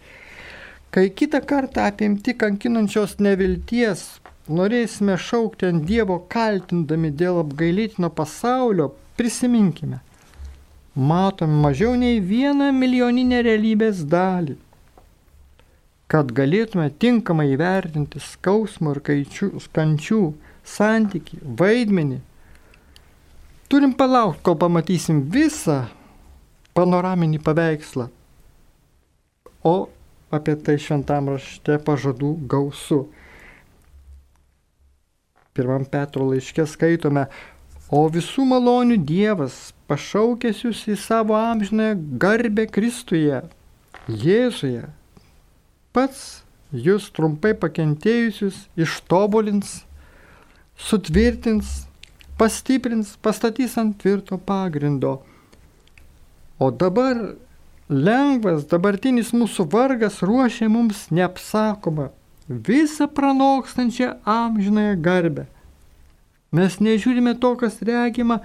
Kai 0.93 1.09
kitą 1.13 1.41
kartą 1.45 1.89
apimti 1.91 2.37
kankinančios 2.39 3.17
nevilties 3.21 4.05
norėsime 4.49 5.17
šaukti 5.19 5.71
ant 5.71 5.87
Dievo 5.89 6.21
kaltindami 6.33 7.11
dėl 7.11 7.41
apgailėtino 7.43 8.13
pasaulio, 8.15 8.93
prisiminkime, 9.19 9.99
matome 10.95 11.59
mažiau 11.65 11.97
nei 11.99 12.21
vieną 12.21 12.71
milijoninę 12.77 13.43
realybės 13.49 14.05
dalį 14.13 14.57
kad 16.11 16.31
galėtume 16.35 16.87
tinkamai 17.03 17.49
įvertinti 17.55 18.23
skausmo 18.23 18.95
ir 18.95 19.03
kaičių, 19.07 19.51
kančių 19.75 20.21
santyki, 20.67 21.41
vaidmenį, 21.43 22.21
turim 23.71 23.95
palaukti, 23.99 24.45
kol 24.47 24.59
pamatysim 24.61 25.25
visą 25.35 25.87
panoraminį 26.77 27.43
paveikslą. 27.43 28.09
O 29.67 29.77
apie 30.31 30.55
tai 30.63 30.77
šventam 30.83 31.33
rašte 31.35 31.79
pažadų 31.83 32.33
gausu. 32.51 33.07
Pirmam 35.57 35.87
Petro 35.89 36.27
laiške 36.29 36.67
skaitome, 36.69 37.27
O 37.87 38.01
visų 38.11 38.43
malonių 38.51 38.97
Dievas, 39.07 39.71
pašaukęs 39.87 40.65
jūs 40.65 40.81
į 40.91 40.97
savo 40.99 41.37
amžinąją 41.39 41.95
garbę 42.19 42.65
Kristuje, 42.67 43.45
Jėzuje, 44.11 44.89
pats 45.97 46.27
jūs 46.77 47.09
trumpai 47.17 47.55
pakentėjusius 47.57 48.67
ištobulins, 48.77 49.81
sutvirtins, 50.77 51.87
pastiprins, 52.37 53.15
pastatys 53.23 53.77
ant 53.81 53.97
tvirto 54.03 54.39
pagrindo. 54.39 55.23
O 56.59 56.71
dabar 56.71 57.17
lengvas 57.89 58.67
dabartinis 58.69 59.33
mūsų 59.37 59.69
vargas 59.73 60.23
ruošia 60.25 60.69
mums 60.73 61.07
neapsakomą, 61.15 62.11
visą 62.49 63.09
pranokstančią 63.09 64.17
amžinąją 64.25 64.97
garbę. 65.03 65.47
Mes 66.53 66.79
nežiūrime 66.81 67.35
to, 67.41 67.55
kas 67.61 67.81
regima, 67.85 68.41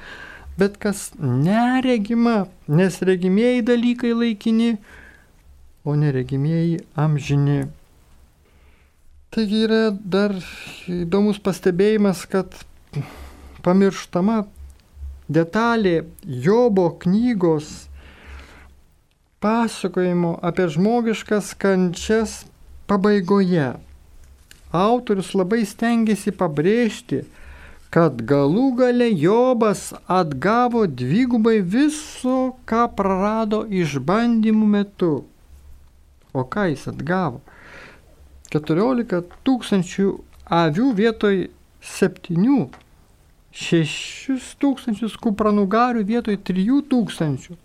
bet 0.59 0.77
kas 0.81 1.11
neregima, 1.19 2.47
nes 2.67 2.97
regimieji 3.01 3.63
dalykai 3.65 4.11
laikini, 4.13 4.75
o 5.83 5.95
neregimieji 5.95 6.81
amžini. 6.95 7.65
Taigi 9.31 9.61
yra 9.65 9.83
dar 9.95 10.35
įdomus 10.91 11.39
pastebėjimas, 11.39 12.25
kad 12.27 12.51
pamirštama 13.63 14.41
detalė 15.31 16.01
Jobo 16.25 16.89
knygos 16.99 17.69
pasakojimo 19.41 20.35
apie 20.43 20.67
žmogiškas 20.69 21.53
kančias 21.57 22.41
pabaigoje. 22.91 23.71
Autorius 24.71 25.31
labai 25.35 25.63
stengiasi 25.67 26.31
pabrėžti, 26.35 27.23
kad 27.91 28.21
galų 28.27 28.67
gale 28.79 29.09
Jobas 29.09 29.89
atgavo 30.07 30.85
dvigubai 30.87 31.59
viso, 31.59 32.53
ką 32.67 32.85
prarado 32.95 33.65
išbandymų 33.67 34.69
metu. 34.77 35.15
O 36.33 36.45
ką 36.47 36.67
jis 36.71 36.87
atgavo? 36.91 37.41
14 38.51 39.23
tūkstančių 39.47 40.07
avių 40.51 40.87
vietoj 40.99 41.41
7, 41.81 42.69
6 43.63 44.55
tūkstančius 44.61 45.17
kupranugarių 45.23 46.05
vietoj 46.07 46.39
3 46.51 46.79
tūkstančių, 46.91 47.57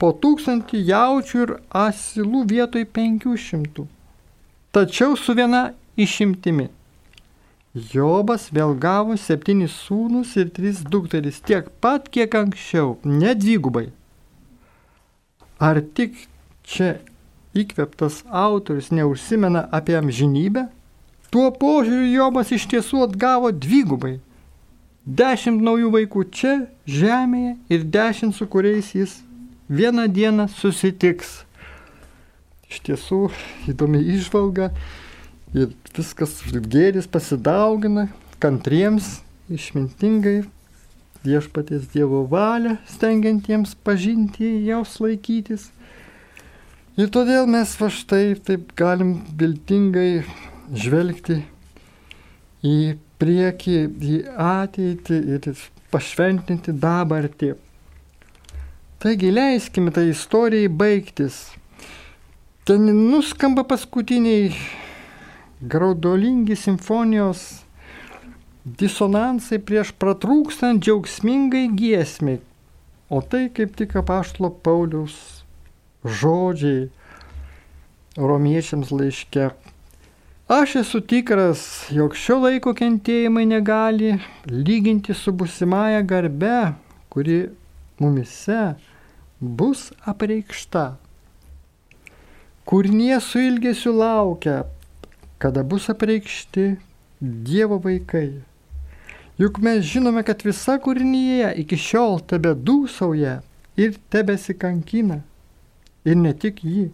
po 0.00 0.12
tūkstantį 0.24 0.84
jaučių 0.92 1.42
ir 1.46 1.56
asilų 1.84 2.46
vietoj 2.52 2.86
500. 2.98 3.88
Tačiau 4.72 5.18
su 5.20 5.36
viena 5.36 5.66
išimtimi 6.00 6.70
Jobas 7.72 8.50
vėl 8.52 8.74
gavo 8.76 9.14
septynis 9.16 9.72
sūnus 9.86 10.34
ir 10.36 10.50
tris 10.52 10.82
dukteris, 10.84 11.38
tiek 11.40 11.70
pat, 11.80 12.10
kiek 12.12 12.34
anksčiau, 12.36 12.98
ne 13.04 13.32
dvigubai. 13.32 13.86
Ar 15.56 15.80
tik 15.80 16.18
čia 16.68 16.98
įkveptas 17.54 18.22
autorius 18.28 18.90
neužsimena 18.94 19.66
apie 19.72 19.96
amžinybę? 19.98 20.66
Tuo 21.32 21.48
požiūriu 21.56 22.10
Jobas 22.12 22.52
iš 22.52 22.66
tiesų 22.68 23.06
atgavo 23.06 23.52
dvigubai. 23.52 24.18
Dešimt 25.02 25.62
naujų 25.64 25.90
vaikų 25.96 26.24
čia, 26.30 26.54
žemėje 26.86 27.56
ir 27.72 27.86
dešimt 27.88 28.36
su 28.36 28.46
kuriais 28.46 28.92
jis 28.94 29.16
vieną 29.72 30.06
dieną 30.12 30.46
susitiks. 30.52 31.42
Iš 32.70 32.82
tiesų 32.86 33.20
įdomi 33.72 34.00
išvalga 34.14 34.70
ir 35.56 35.72
viskas 35.96 36.38
gėris 36.52 37.08
pasidaugina, 37.10 38.06
kantriems, 38.40 39.20
išmintingai, 39.52 40.42
viešpaties 41.24 41.90
Dievo 41.92 42.24
valią, 42.28 42.76
stengiantiems 42.88 43.76
pažinti, 43.84 44.48
jos 44.66 44.98
laikytis. 45.00 45.70
Ir 46.92 47.08
todėl 47.08 47.46
mes 47.48 47.70
va 47.80 47.86
štai 47.88 48.34
taip 48.44 48.74
galim 48.76 49.14
viltingai 49.40 50.26
žvelgti 50.76 51.38
į 52.68 52.74
priekį, 53.16 53.76
į 53.96 54.18
ateitį 54.36 55.20
ir 55.38 55.48
pašventinti 55.88 56.74
dabartį. 56.76 57.54
Taigi 59.00 59.32
leiskime 59.32 59.88
tai 59.96 60.10
istorijai 60.10 60.68
baigtis. 60.68 61.40
Ten 62.68 62.84
nuskamba 62.92 63.64
paskutiniai 63.64 64.52
graudolingi 65.64 66.60
simfonijos 66.60 67.62
disonansai 68.68 69.64
prieš 69.64 69.96
pratrūkstant 69.96 70.84
džiaugsmingai 70.84 71.70
giesmiai. 71.72 72.42
O 73.08 73.24
tai 73.24 73.46
kaip 73.48 73.72
tik 73.80 73.96
apaštalo 73.96 74.52
Pauliaus 74.60 75.41
žodžiai 76.04 76.88
romiečiams 78.16 78.90
laiške. 78.90 79.50
Aš 80.52 80.76
esu 80.82 81.00
tikras, 81.00 81.62
jog 81.94 82.16
šio 82.18 82.40
laiko 82.42 82.74
kentėjimai 82.76 83.46
negali 83.48 84.16
lyginti 84.50 85.14
su 85.16 85.32
busimąją 85.32 86.02
garbe, 86.06 86.74
kuri 87.08 87.38
mumise 88.02 88.74
bus 89.40 89.88
apreikšta. 90.04 90.90
Kūrinė 92.68 93.18
su 93.22 93.40
ilgesiu 93.42 93.94
laukia 93.96 94.62
kada 95.42 95.62
bus 95.62 95.88
apreikšti 95.90 96.76
Dievo 97.20 97.78
vaikai. 97.82 98.42
Juk 99.38 99.58
mes 99.58 99.82
žinome, 99.86 100.22
kad 100.22 100.42
visa 100.46 100.76
kūrinyje 100.78 101.48
iki 101.62 101.78
šiol 101.78 102.20
tebe 102.30 102.52
dūsauja 102.54 103.40
ir 103.78 103.96
tebesikankina. 104.14 105.18
Ir 106.08 106.18
ne 106.18 106.32
tik 106.34 106.64
jį, 106.66 106.88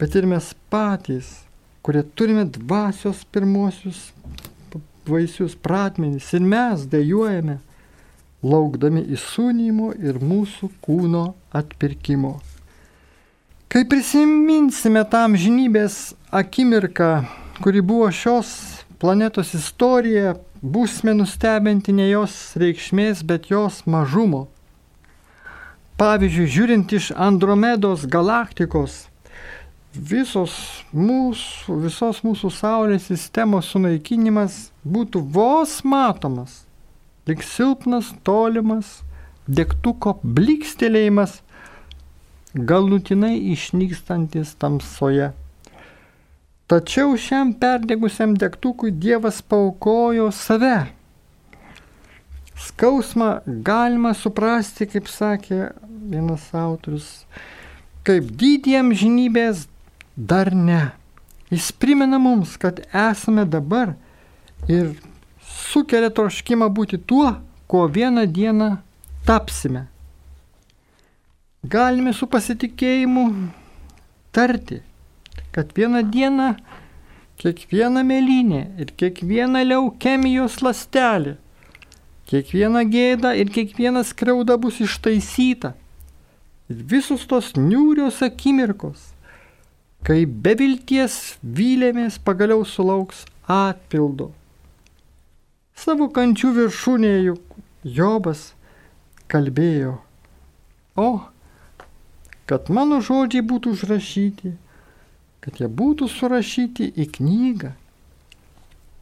bet 0.00 0.16
ir 0.18 0.26
mes 0.26 0.50
patys, 0.72 1.44
kurie 1.84 2.02
turime 2.16 2.44
dvasios 2.48 3.22
pirmosius 3.30 4.08
vaisius 5.08 5.54
pratmenys 5.54 6.30
ir 6.32 6.44
mes 6.44 6.86
dėjuojame, 6.90 7.58
laukdami 8.44 9.04
įsūnymo 9.16 9.92
ir 10.00 10.20
mūsų 10.20 10.70
kūno 10.84 11.26
atpirkimo. 11.54 12.38
Kai 13.72 13.82
prisiminsime 13.90 15.02
tam 15.10 15.34
žinybės 15.40 16.14
akimirką, 16.30 17.24
kuri 17.64 17.82
buvo 17.82 18.10
šios 18.14 18.50
planetos 19.02 19.54
istorija, 19.56 20.36
būsime 20.62 21.14
nustebinti 21.16 21.92
ne 21.96 22.06
jos 22.12 22.54
reikšmės, 22.60 23.24
bet 23.26 23.50
jos 23.50 23.82
mažumo. 23.90 24.46
Pavyzdžiui, 25.94 26.50
žiūrint 26.50 26.92
iš 26.96 27.12
Andromedos 27.14 28.02
galaktikos, 28.10 29.04
visos 29.94 30.54
mūsų, 30.90 31.76
visos 31.84 32.18
mūsų 32.26 32.50
Saulės 32.50 33.06
sistemos 33.12 33.68
sunaikinimas 33.70 34.56
būtų 34.82 35.22
vos 35.36 35.76
matomas, 35.86 36.64
lik 37.30 37.46
silpnas, 37.46 38.10
tolimas, 38.26 39.04
degtuko 39.46 40.16
blikstelėjimas, 40.24 41.38
galutinai 42.54 43.36
išnykstantis 43.54 44.56
tamsoje. 44.58 45.30
Tačiau 46.66 47.14
šiam 47.14 47.54
perdegusiam 47.54 48.34
degtukui 48.34 48.90
Dievas 48.90 49.42
paukojo 49.46 50.32
save. 50.34 50.88
Skausmą 52.54 53.40
galima 53.46 54.14
suprasti, 54.14 54.86
kaip 54.86 55.08
sakė 55.10 55.72
vienas 56.10 56.46
autorius, 56.54 57.24
kaip 58.06 58.28
didiem 58.38 58.92
žinybės 58.94 59.66
dar 60.16 60.52
ne. 60.54 60.92
Jis 61.50 61.72
primena 61.72 62.18
mums, 62.18 62.56
kad 62.58 62.80
esame 62.88 63.44
dabar 63.46 63.94
ir 64.70 64.94
sukelia 65.44 66.10
troškimą 66.14 66.70
būti 66.70 66.98
tuo, 66.98 67.34
ko 67.66 67.86
vieną 67.90 68.26
dieną 68.30 68.70
tapsime. 69.26 69.86
Galime 71.64 72.12
su 72.12 72.26
pasitikėjimu 72.28 73.24
tarti, 74.34 74.82
kad 75.54 75.70
vieną 75.76 76.02
dieną 76.12 76.50
kiekviena 77.40 78.02
mėlynė 78.06 78.60
ir 78.82 78.92
kiekviena 79.00 79.62
leukemijos 79.64 80.60
lastelė, 80.64 81.38
kiekviena 82.30 82.84
gėda 82.88 83.34
ir 83.38 83.50
kiekviena 83.52 84.04
skriauda 84.06 84.56
bus 84.60 84.80
ištaisyta. 84.84 85.74
Ir 86.72 86.80
visos 86.90 87.26
tos 87.28 87.52
niūrios 87.58 88.22
akimirkos, 88.24 89.10
kai 90.06 90.24
be 90.24 90.54
vilties 90.60 91.36
vylėmės 91.44 92.16
pagaliau 92.24 92.64
sulauks 92.64 93.26
atpildo. 93.50 94.30
Savo 95.76 96.08
kančių 96.08 96.54
viršūnėje 96.58 97.36
Jobas 97.84 98.54
kalbėjo, 99.28 99.98
o, 100.96 101.08
kad 102.48 102.70
mano 102.72 103.02
žodžiai 103.04 103.44
būtų 103.44 103.74
užrašyti 103.76 104.54
kad 105.44 105.60
jie 105.60 105.68
būtų 105.68 106.08
surašyti 106.08 106.86
į 106.96 107.04
knygą, 107.18 107.74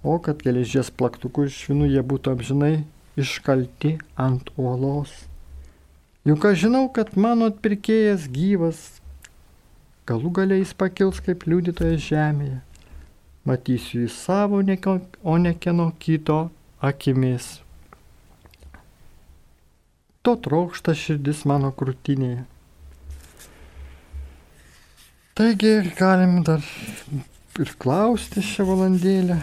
o 0.02 0.16
kad 0.18 0.40
geležies 0.42 0.90
plaktukų 0.90 1.46
ir 1.46 1.52
švinų 1.54 1.90
jie 1.92 2.02
būtų 2.02 2.32
amžinai 2.34 2.72
iškalti 3.16 3.96
ant 4.16 4.50
uolos. 4.56 5.12
Juk 6.24 6.44
aš 6.46 6.66
žinau, 6.66 6.86
kad 6.94 7.16
mano 7.18 7.48
atpirkėjas 7.50 8.28
gyvas, 8.30 8.80
galų 10.06 10.30
galiai 10.38 10.62
jis 10.62 10.74
pakils 10.78 11.18
kaip 11.24 11.48
liudytojas 11.50 12.04
žemėje. 12.06 12.60
Matysiu 13.48 14.04
jį 14.04 14.10
savo, 14.14 14.62
o 14.62 15.36
ne 15.42 15.54
kieno 15.58 15.88
kito 15.98 16.38
akimis. 16.78 17.58
To 20.22 20.36
trokšta 20.38 20.94
širdis 20.94 21.42
mano 21.50 21.72
krūtinėje. 21.74 22.44
Taigi 25.34 25.72
galim 25.98 26.42
dar 26.46 26.62
ir 27.58 27.70
klausti 27.82 28.44
šią 28.46 28.66
valandėlę, 28.68 29.40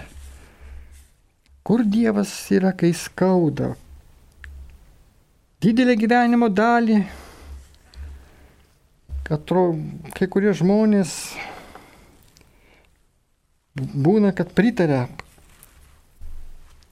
kur 1.69 1.83
Dievas 1.85 2.31
yra, 2.49 2.71
kai 2.73 2.89
skauda. 2.97 3.75
Didelę 5.61 5.93
gyvenimo 6.01 6.47
dalį, 6.49 6.95
kad 9.27 9.53
kai 10.17 10.27
kurie 10.33 10.49
žmonės 10.57 11.13
būna, 13.77 14.33
kad 14.33 14.49
pritarė 14.57 15.03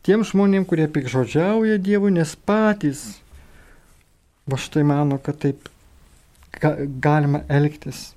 tiem 0.06 0.22
žmonėm, 0.22 0.70
kurie 0.70 0.86
pikžodžiauja 0.86 1.82
Dievui, 1.82 2.13
nes 2.13 2.38
patys 2.38 3.08
va 4.46 4.62
štai 4.62 4.86
mano, 4.86 5.18
kad 5.18 5.42
taip 5.42 5.72
ga, 6.62 6.76
galima 7.02 7.48
elgtis. 7.50 8.12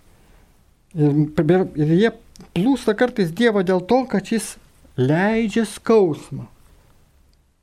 Ir, 0.92 1.24
ir 1.80 2.00
jie 2.04 2.18
plūsta 2.52 2.92
kartais 2.92 3.32
Dievo 3.32 3.64
dėl 3.64 3.80
to, 3.80 4.04
kad 4.12 4.28
jis 4.28 4.58
leidžia 4.98 5.66
skausmą. 5.68 6.46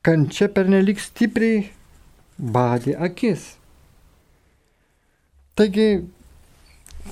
Kančia 0.05 0.47
pernelik 0.47 1.01
stipriai 1.03 1.65
badė 2.37 2.95
akis. 2.95 3.55
Taigi, 5.57 5.87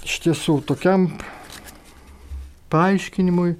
iš 0.06 0.19
tiesų, 0.23 0.60
tokiam 0.69 1.10
paaiškinimui 2.71 3.56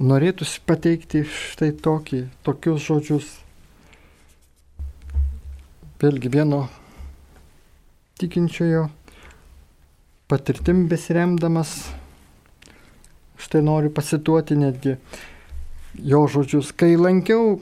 norėtųsi 0.00 0.62
pateikti 0.66 1.22
štai 1.28 1.70
tokį, 1.84 2.22
tokius 2.46 2.82
žodžius. 2.88 3.28
Vėlgi 6.00 6.32
vieno 6.32 6.66
tikinčiojo 8.20 8.88
patirtim 10.28 10.86
besiremdamas, 10.90 11.76
štai 13.46 13.62
noriu 13.62 13.92
pasituoti 13.94 14.56
netgi 14.58 14.96
jo 16.02 16.26
žodžius, 16.26 16.72
kai 16.74 16.96
lankiau 16.98 17.60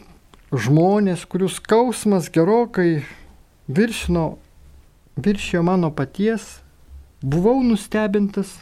žmonės, 0.55 1.27
kurių 1.29 1.51
skausmas 1.53 2.31
gerokai 2.33 3.05
viršino, 3.69 4.27
viršijo 5.21 5.63
mano 5.67 5.91
paties, 5.95 6.47
buvau 7.21 7.61
nustebintas 7.63 8.57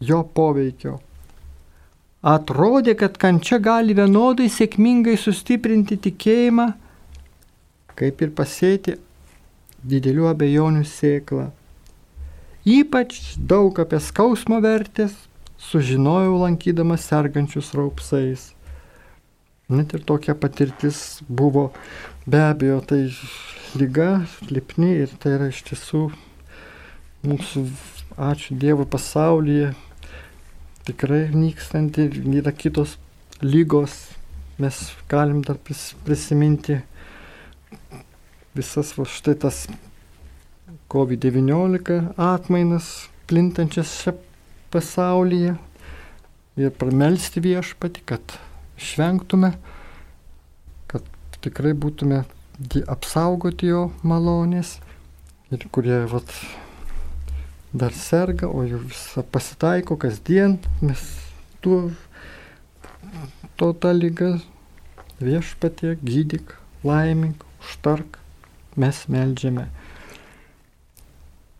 jo 0.00 0.22
poveikio. 0.22 1.00
Atrodė, 2.26 2.96
kad 2.98 3.18
kančia 3.22 3.58
gali 3.62 3.94
vienodai 3.94 4.48
sėkmingai 4.50 5.14
sustiprinti 5.20 5.98
tikėjimą, 6.08 6.72
kaip 7.96 8.22
ir 8.22 8.32
pasėti 8.34 8.96
didelių 9.86 10.26
abejonių 10.32 10.82
sėklą. 10.90 11.50
Ypač 12.66 13.36
daug 13.38 13.78
apie 13.78 14.00
skausmo 14.02 14.58
vertės 14.64 15.14
sužinojau 15.58 16.38
lankydamas 16.42 17.06
sergančius 17.08 17.72
raupsais. 17.74 18.52
Net 19.68 19.94
ir 19.94 20.04
tokia 20.06 20.36
patirtis 20.38 21.22
buvo, 21.28 21.72
be 22.26 22.38
abejo, 22.38 22.80
tai 22.86 23.00
lyga, 23.74 24.26
lipni 24.50 24.92
ir 25.02 25.10
tai 25.18 25.34
yra 25.38 25.48
iš 25.50 25.64
tiesų 25.66 26.04
mūsų, 27.26 27.64
ačiū 28.28 28.54
Dievui, 28.60 28.86
pasaulyje 28.86 29.72
tikrai 30.86 31.24
nykstanti 31.34 32.06
ir 32.06 32.20
yra 32.44 32.52
kitos 32.54 32.94
lygos. 33.42 33.96
Mes 34.62 34.76
galim 35.10 35.42
dar 35.44 35.58
prisiminti 36.06 36.78
visas 38.56 38.94
va, 38.96 39.04
štai 39.04 39.34
tas 39.42 39.66
COVID-19 40.88 42.14
atmainas 42.16 42.86
plintančias 43.26 43.98
čia 44.00 44.14
pasaulyje 44.72 45.56
ir 46.56 46.72
pramelsti 46.80 47.42
viešpati, 47.44 48.02
kad 48.08 48.38
išvengtume, 48.80 49.52
kad 50.90 51.04
tikrai 51.44 51.74
būtume 51.76 52.22
apsaugoti 52.88 53.68
jo 53.68 53.90
malonės 54.06 54.78
ir 55.52 55.66
kurie 55.72 56.00
vat, 56.10 56.32
dar 57.76 57.94
serga, 57.94 58.48
o 58.48 58.64
jau 58.66 58.80
visą 58.82 59.24
pasitaiko 59.32 59.98
kasdien, 60.00 60.56
mes 60.80 61.02
tuo, 61.60 61.90
to 63.60 63.72
tą 63.72 63.92
lygą 63.92 64.36
viešpatie 65.20 65.96
gydyk, 66.02 66.56
laimink, 66.84 67.44
užtark, 67.60 68.18
mes 68.76 69.04
melžiame. 69.12 69.68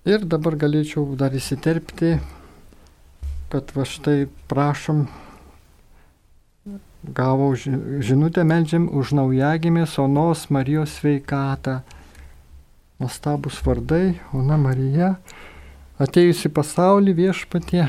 Ir 0.07 0.25
dabar 0.25 0.55
galėčiau 0.61 1.17
dar 1.19 1.35
įsiterpti, 1.35 2.17
kad 3.49 3.71
va 3.75 3.85
štai 3.87 4.27
prašom, 4.51 5.07
gavau 7.07 7.55
žinutę, 7.55 8.43
melžiam 8.43 8.89
už 8.91 9.15
naujagimės 9.15 9.99
Onos 10.03 10.49
Marijos 10.51 10.99
sveikatą. 10.99 11.81
Nuostabus 12.99 13.61
vardai, 13.61 14.17
Ona 14.33 14.57
Marija, 14.57 15.19
atėjusi 16.01 16.49
pasaulį 16.49 17.13
viešpatie, 17.19 17.85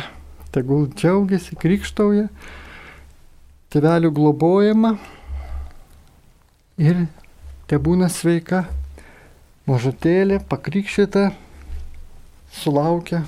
tegul 0.51 0.89
džiaugiasi, 0.91 1.55
krikštauja, 1.55 2.27
tevelių 3.71 4.11
globojama 4.11 4.97
ir 6.77 7.07
te 7.71 7.79
būna 7.79 8.11
sveika, 8.11 8.65
mažutėlė, 9.67 10.41
pakrikščita 10.51 11.29
sulaukia 12.59 13.23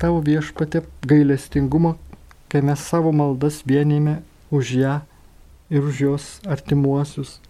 tavo 0.00 0.20
viešpatė 0.24 0.84
gailestingumo, 1.06 1.96
kai 2.52 2.62
mes 2.64 2.82
savo 2.82 3.12
maldas 3.12 3.62
vienime 3.66 4.20
už 4.54 4.72
ją 4.80 4.94
ir 5.70 5.84
už 5.84 6.00
jos 6.00 6.26
artimuosius. 6.46 7.40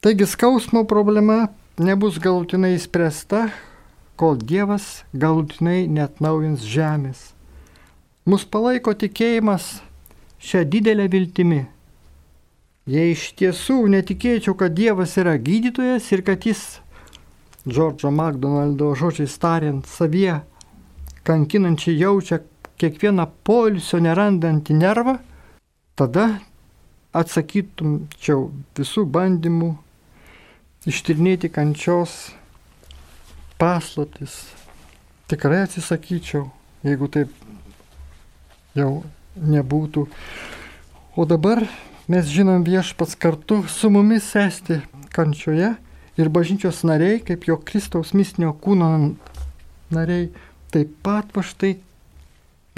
Taigi 0.00 0.26
skausmo 0.26 0.84
problema 0.86 1.48
nebus 1.78 2.18
galutinai 2.22 2.76
įspręsta, 2.76 3.48
kol 4.18 4.36
Dievas 4.38 5.04
galutinai 5.14 5.86
net 5.90 6.20
naujins 6.22 6.66
žemės. 6.66 7.32
Mus 8.28 8.44
palaiko 8.44 8.92
tikėjimas 8.94 9.78
šią 10.42 10.64
didelę 10.68 11.08
viltimį. 11.10 11.62
Jei 12.88 13.12
iš 13.12 13.32
tiesų 13.38 13.82
netikėčiau, 13.92 14.54
kad 14.58 14.74
Dievas 14.74 15.16
yra 15.20 15.36
gydytojas 15.38 16.06
ir 16.12 16.22
kad 16.26 16.46
Jis 16.46 16.80
Džordžo 17.68 18.10
McDonaldo 18.10 18.94
žodžiais 18.96 19.34
tariant, 19.40 19.84
savie 19.84 20.40
kankinančiai 21.28 21.98
jaučia 22.00 22.40
kiekvieną 22.80 23.26
poilsio 23.44 24.00
nerandantį 24.00 24.76
nervą, 24.78 25.18
tada 25.98 26.28
atsakytumčiau 27.16 28.48
visų 28.78 29.04
bandymų 29.12 29.72
ištirnėti 30.88 31.50
kančios 31.52 32.30
paslaptis. 33.58 34.38
Tikrai 35.28 35.64
atsisakyčiau, 35.66 36.46
jeigu 36.86 37.08
taip 37.12 37.32
jau 38.78 39.02
nebūtų. 39.36 40.06
O 41.18 41.26
dabar 41.28 41.64
mes 42.08 42.30
žinom 42.30 42.64
viešpats 42.64 43.18
kartu 43.20 43.64
su 43.68 43.90
mumis 43.92 44.30
esti 44.38 44.80
kančioje 45.12 45.74
ir 46.18 46.30
bažnyčios 46.32 46.84
nariai, 46.86 47.18
kaip 47.20 47.48
jo 47.50 47.58
Kristaus 47.58 48.14
mistinio 48.14 48.54
kūno 48.54 48.88
nariai, 49.94 50.30
taip 50.72 50.90
pat 51.04 51.30
va 51.34 51.44
štai 51.46 51.76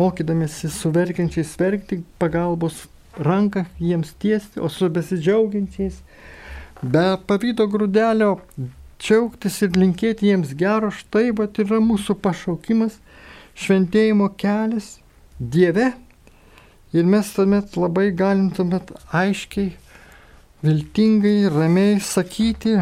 mokydamėsi 0.01 0.71
su 0.73 0.91
verkiančiais 0.95 1.53
verkti, 1.61 2.01
pagalbos 2.21 2.87
ranką 3.21 3.67
jiems 3.83 4.15
tiesti, 4.23 4.61
o 4.63 4.69
su 4.73 4.89
besidžiaugiančiais, 4.93 5.99
be 6.81 7.05
pavydo 7.29 7.67
grūdelio 7.69 8.31
džiaugtis 9.01 9.59
ir 9.67 9.77
linkėti 9.77 10.31
jiems 10.31 10.55
gero, 10.57 10.93
štai 10.95 11.31
va 11.37 11.49
yra 11.65 11.83
mūsų 11.85 12.17
pašaukimas, 12.25 12.97
šventėjimo 13.59 14.31
kelias 14.41 14.97
Dieve. 15.41 15.93
Ir 16.93 17.07
mes 17.07 17.29
tuomet 17.33 17.77
labai 17.79 18.09
galim 18.17 18.49
tuomet 18.55 18.91
aiškiai, 19.15 19.71
viltingai, 20.65 21.47
ramiai 21.53 22.01
sakyti, 22.03 22.81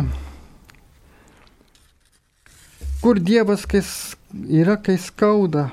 Kur 2.98 3.20
Dievas 3.22 3.62
kai 3.62 3.78
yra, 4.34 4.76
kai 4.76 4.98
skauda, 4.98 5.70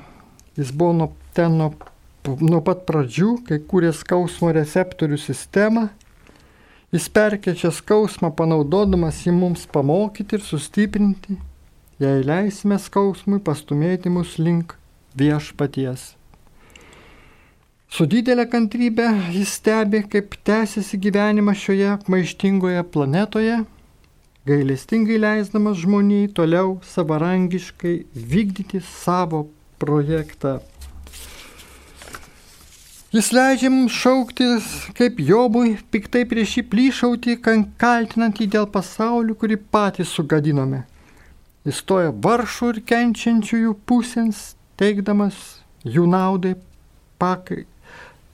jis 0.56 0.72
buvo 0.72 0.92
nuo 0.92 1.12
ten 1.36 1.58
nuo, 1.60 1.72
nuo 2.40 2.60
pat 2.64 2.86
pradžių, 2.88 3.32
kai 3.48 3.60
kūrė 3.60 3.92
skausmo 3.96 4.52
receptorių 4.56 5.18
sistemą. 5.20 5.88
Jis 6.94 7.08
perkečia 7.12 7.72
skausmą, 7.74 8.30
panaudodamas 8.32 9.24
jį 9.26 9.34
mums 9.36 9.66
pamokyti 9.68 10.38
ir 10.38 10.44
sustiprinti, 10.46 11.36
jei 12.00 12.22
leisime 12.24 12.78
skausmui 12.80 13.40
pastumėti 13.44 14.12
mus 14.12 14.36
link 14.38 14.76
viešpaties. 15.18 16.14
Su 17.92 18.06
didelė 18.10 18.46
kantrybė 18.50 19.06
jis 19.34 19.56
stebi, 19.58 20.02
kaip 20.10 20.34
tęsiasi 20.46 20.98
gyvenimas 21.00 21.60
šioje 21.62 21.96
maištingoje 22.10 22.82
planetoje, 22.94 23.60
gailestingai 24.46 25.18
leisdamas 25.18 25.80
žmoniai 25.82 26.28
toliau 26.30 26.76
savarankiškai 26.86 27.96
vykdyti 28.14 28.78
savo 28.80 29.48
projektą. 29.82 30.60
Jis 33.10 33.30
leidžia 33.32 33.70
mums 33.72 33.94
šauktis, 33.96 34.66
kaip 34.98 35.18
Jobui, 35.22 35.76
piktai 35.90 36.22
prieš 36.30 36.58
jį 36.58 36.64
plyšauti, 36.70 37.36
kaltinant 37.42 38.38
jį 38.38 38.46
dėl 38.54 38.68
pasaulio, 38.70 39.34
kurį 39.38 39.56
patys 39.72 40.14
sugadinome. 40.14 40.84
Jis 41.66 41.80
stoja 41.82 42.12
varšų 42.12 42.70
ir 42.74 42.80
kenčiančiųjų 42.90 43.74
pusėns, 43.88 44.52
teikdamas 44.78 45.38
jų 45.82 46.06
naudai 46.12 46.54
pakai 47.18 47.64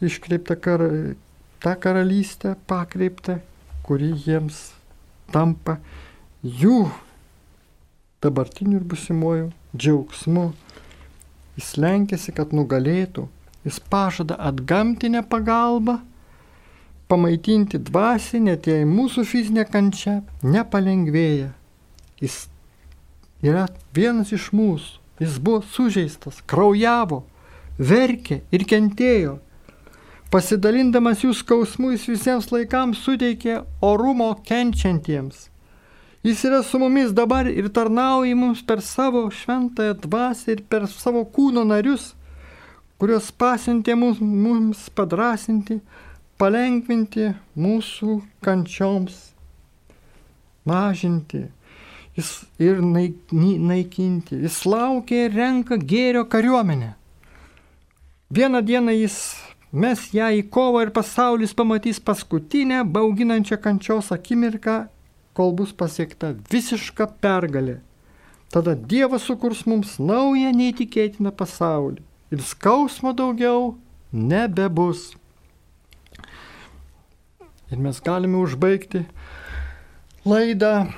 iškreiptą 0.02 0.58
kar, 0.60 0.84
tą 1.62 1.76
karalystę 1.80 2.56
pakreiptą, 2.68 3.38
kuri 3.86 4.12
jiems 4.26 4.72
tampa 5.32 5.78
jų 6.42 6.90
dabartiniu 8.22 8.78
ir 8.80 8.86
busimuoju 8.86 9.50
džiaugsmu. 9.76 10.52
Jis 11.58 11.74
lenkėsi, 11.76 12.32
kad 12.32 12.54
nugalėtų, 12.56 13.26
jis 13.66 13.78
pažada 13.92 14.38
atgamtinę 14.40 15.22
pagalbą, 15.28 15.98
pamaitinti 17.12 17.78
dvasį, 17.78 18.40
net 18.48 18.66
jei 18.66 18.88
mūsų 18.88 19.26
fizinė 19.28 19.66
kančia 19.68 20.22
nepalengvėja. 20.42 21.52
Jis 22.22 22.46
yra 23.44 23.66
vienas 23.94 24.32
iš 24.32 24.50
mūsų, 24.56 25.00
jis 25.20 25.38
buvo 25.38 25.60
sužeistas, 25.74 26.40
kraujavo, 26.48 27.22
verkė 27.78 28.40
ir 28.50 28.64
kentėjo 28.68 29.38
Pasidalindamas 30.32 31.20
jų 31.26 31.34
skausmų 31.36 31.90
jis 31.92 32.06
visiems 32.08 32.46
laikams 32.48 33.02
suteikė 33.04 33.58
orumo 33.84 34.30
kenčiantiems. 34.48 35.50
Jis 36.22 36.44
yra 36.46 36.62
su 36.62 36.78
mumis 36.78 37.10
dabar 37.10 37.48
ir 37.50 37.66
tarnauja 37.74 38.36
mums 38.38 38.62
per 38.62 38.80
savo 38.80 39.24
šventąją 39.30 39.94
dvasę 40.04 40.52
ir 40.54 40.60
per 40.70 40.86
savo 40.86 41.24
kūno 41.26 41.64
narius, 41.66 42.12
kuriuos 42.98 43.32
pasintė 43.34 43.96
mums, 43.98 44.20
mums 44.20 44.84
padrasinti, 44.94 45.80
palengvinti 46.38 47.32
mūsų 47.58 48.20
kančioms, 48.44 49.18
mažinti 50.62 51.48
jis 52.16 52.44
ir 52.58 52.80
naikinti. 52.82 54.36
Jis 54.44 54.62
laukia 54.66 55.26
ir 55.26 55.36
renka 55.36 55.76
gėrio 55.76 56.24
kariuomenę. 56.28 56.92
Vieną 58.32 58.62
dieną 58.62 58.94
jis 58.96 59.16
mes 59.72 60.06
ją 60.12 60.30
į 60.38 60.46
kovą 60.52 60.86
ir 60.86 60.92
pasaulis 60.92 61.54
pamatys 61.56 62.00
paskutinę 62.00 62.84
bauginančią 62.84 63.58
kančios 63.60 64.12
akimirką, 64.12 64.86
kol 65.36 65.52
bus 65.56 65.72
pasiekta 65.72 66.32
visiška 66.52 67.08
pergalė. 67.22 67.80
Tada 68.52 68.74
Dievas 68.76 69.24
sukurs 69.28 69.64
mums 69.68 69.96
naują 70.00 70.52
neįtikėtiną 70.56 71.32
pasaulį 71.36 72.02
ir 72.32 72.44
skausmo 72.44 73.14
daugiau 73.16 73.76
nebebus. 74.12 75.12
Ir 77.72 77.80
mes 77.80 78.00
galime 78.04 78.36
užbaigti 78.42 79.06
laidą 80.28 80.90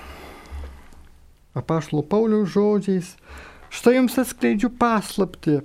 apašlo 1.55 2.03
Pauliaus 2.03 2.51
žodžiais. 2.57 3.15
Štai 3.75 3.97
jums 3.99 4.19
atskleidžiu 4.19 4.71
paslapti, 4.79 5.61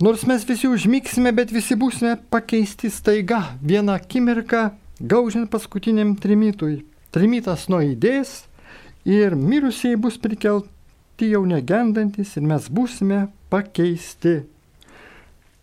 Nors 0.00 0.24
mes 0.26 0.42
visi 0.42 0.66
užmiksime, 0.66 1.30
bet 1.30 1.52
visi 1.54 1.76
būsime 1.78 2.16
pakeisti 2.28 2.88
staiga 2.90 3.54
vieną 3.62 3.94
akimirką, 3.94 4.64
gaužiant 4.98 5.46
paskutiniam 5.52 6.16
trimitui. 6.18 6.80
Trimitas 7.14 7.68
nuėdės 7.70 8.40
ir 9.06 9.36
mirusieji 9.38 9.98
bus 10.02 10.16
prikelti 10.18 11.28
jau 11.30 11.44
negendantis 11.46 12.32
ir 12.34 12.42
mes 12.50 12.66
būsime 12.66 13.28
pakeisti. 13.52 14.40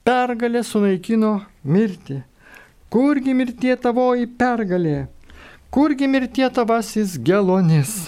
Pergalė 0.08 0.62
sunaikino 0.64 1.34
mirtį. 1.68 2.22
Kurgi 2.92 3.36
mirtie 3.36 3.76
tavoji 3.84 4.30
pergalė? 4.40 5.10
Kurgi 5.76 6.08
mirtie 6.08 6.48
tavasis 6.56 7.18
gelonis? 7.20 8.08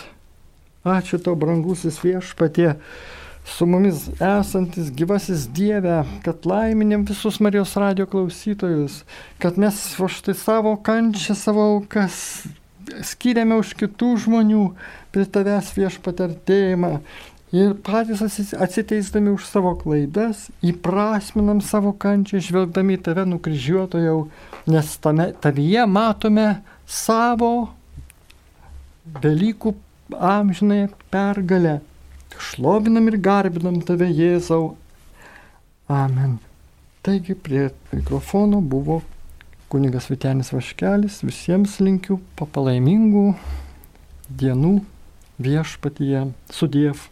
Ačiū 0.88 1.20
tau, 1.20 1.36
brangusis 1.40 2.00
viešpatie 2.00 2.74
su 3.44 3.68
mumis 3.68 4.08
esantis 4.24 4.88
gyvasis 4.96 5.50
Dieve, 5.52 6.02
kad 6.24 6.48
laiminėm 6.48 7.04
visus 7.08 7.44
Marijos 7.44 7.76
radio 7.76 8.08
klausytojus, 8.08 9.02
kad 9.44 9.60
mes 9.60 9.84
už 10.00 10.24
tai 10.24 10.36
savo 10.40 10.78
kančią, 10.80 11.36
savo 11.36 11.72
aukas 11.76 12.20
skiriame 13.06 13.58
už 13.62 13.74
kitų 13.80 14.16
žmonių 14.26 14.64
prie 15.14 15.26
tavęs 15.30 15.72
viešpatartėjimą. 15.78 16.98
Ir 17.54 17.76
patys 17.86 18.24
atsiteisdami 18.58 19.30
už 19.36 19.46
savo 19.46 19.76
klaidas, 19.78 20.48
įprasminam 20.66 21.60
savo 21.62 21.92
kančią, 21.94 22.42
žvelgdami 22.42 22.98
tave 22.98 23.28
nukryžiuotojau, 23.30 24.24
nes 24.74 24.96
tame, 24.98 25.28
tavyje 25.38 25.86
matome 25.86 26.48
savo 26.90 27.52
dalykų 29.22 29.76
amžinai 30.18 30.88
pergalę. 31.14 31.78
Šlovinam 32.42 33.12
ir 33.12 33.20
garbinam 33.22 33.78
tave, 33.86 34.10
Jėzau. 34.10 34.74
Amen. 35.86 36.40
Taigi 37.06 37.36
prie 37.36 37.68
mikrofono 37.92 38.62
buvo 38.66 39.04
kunigas 39.74 40.06
Vitenis 40.12 40.52
Vaškelis. 40.54 41.24
Visiems 41.26 41.80
linkiu 41.82 42.20
papalaimingų 42.38 43.32
dienų 44.30 44.76
viešpatyje. 45.42 46.28
Sudiev. 46.54 47.08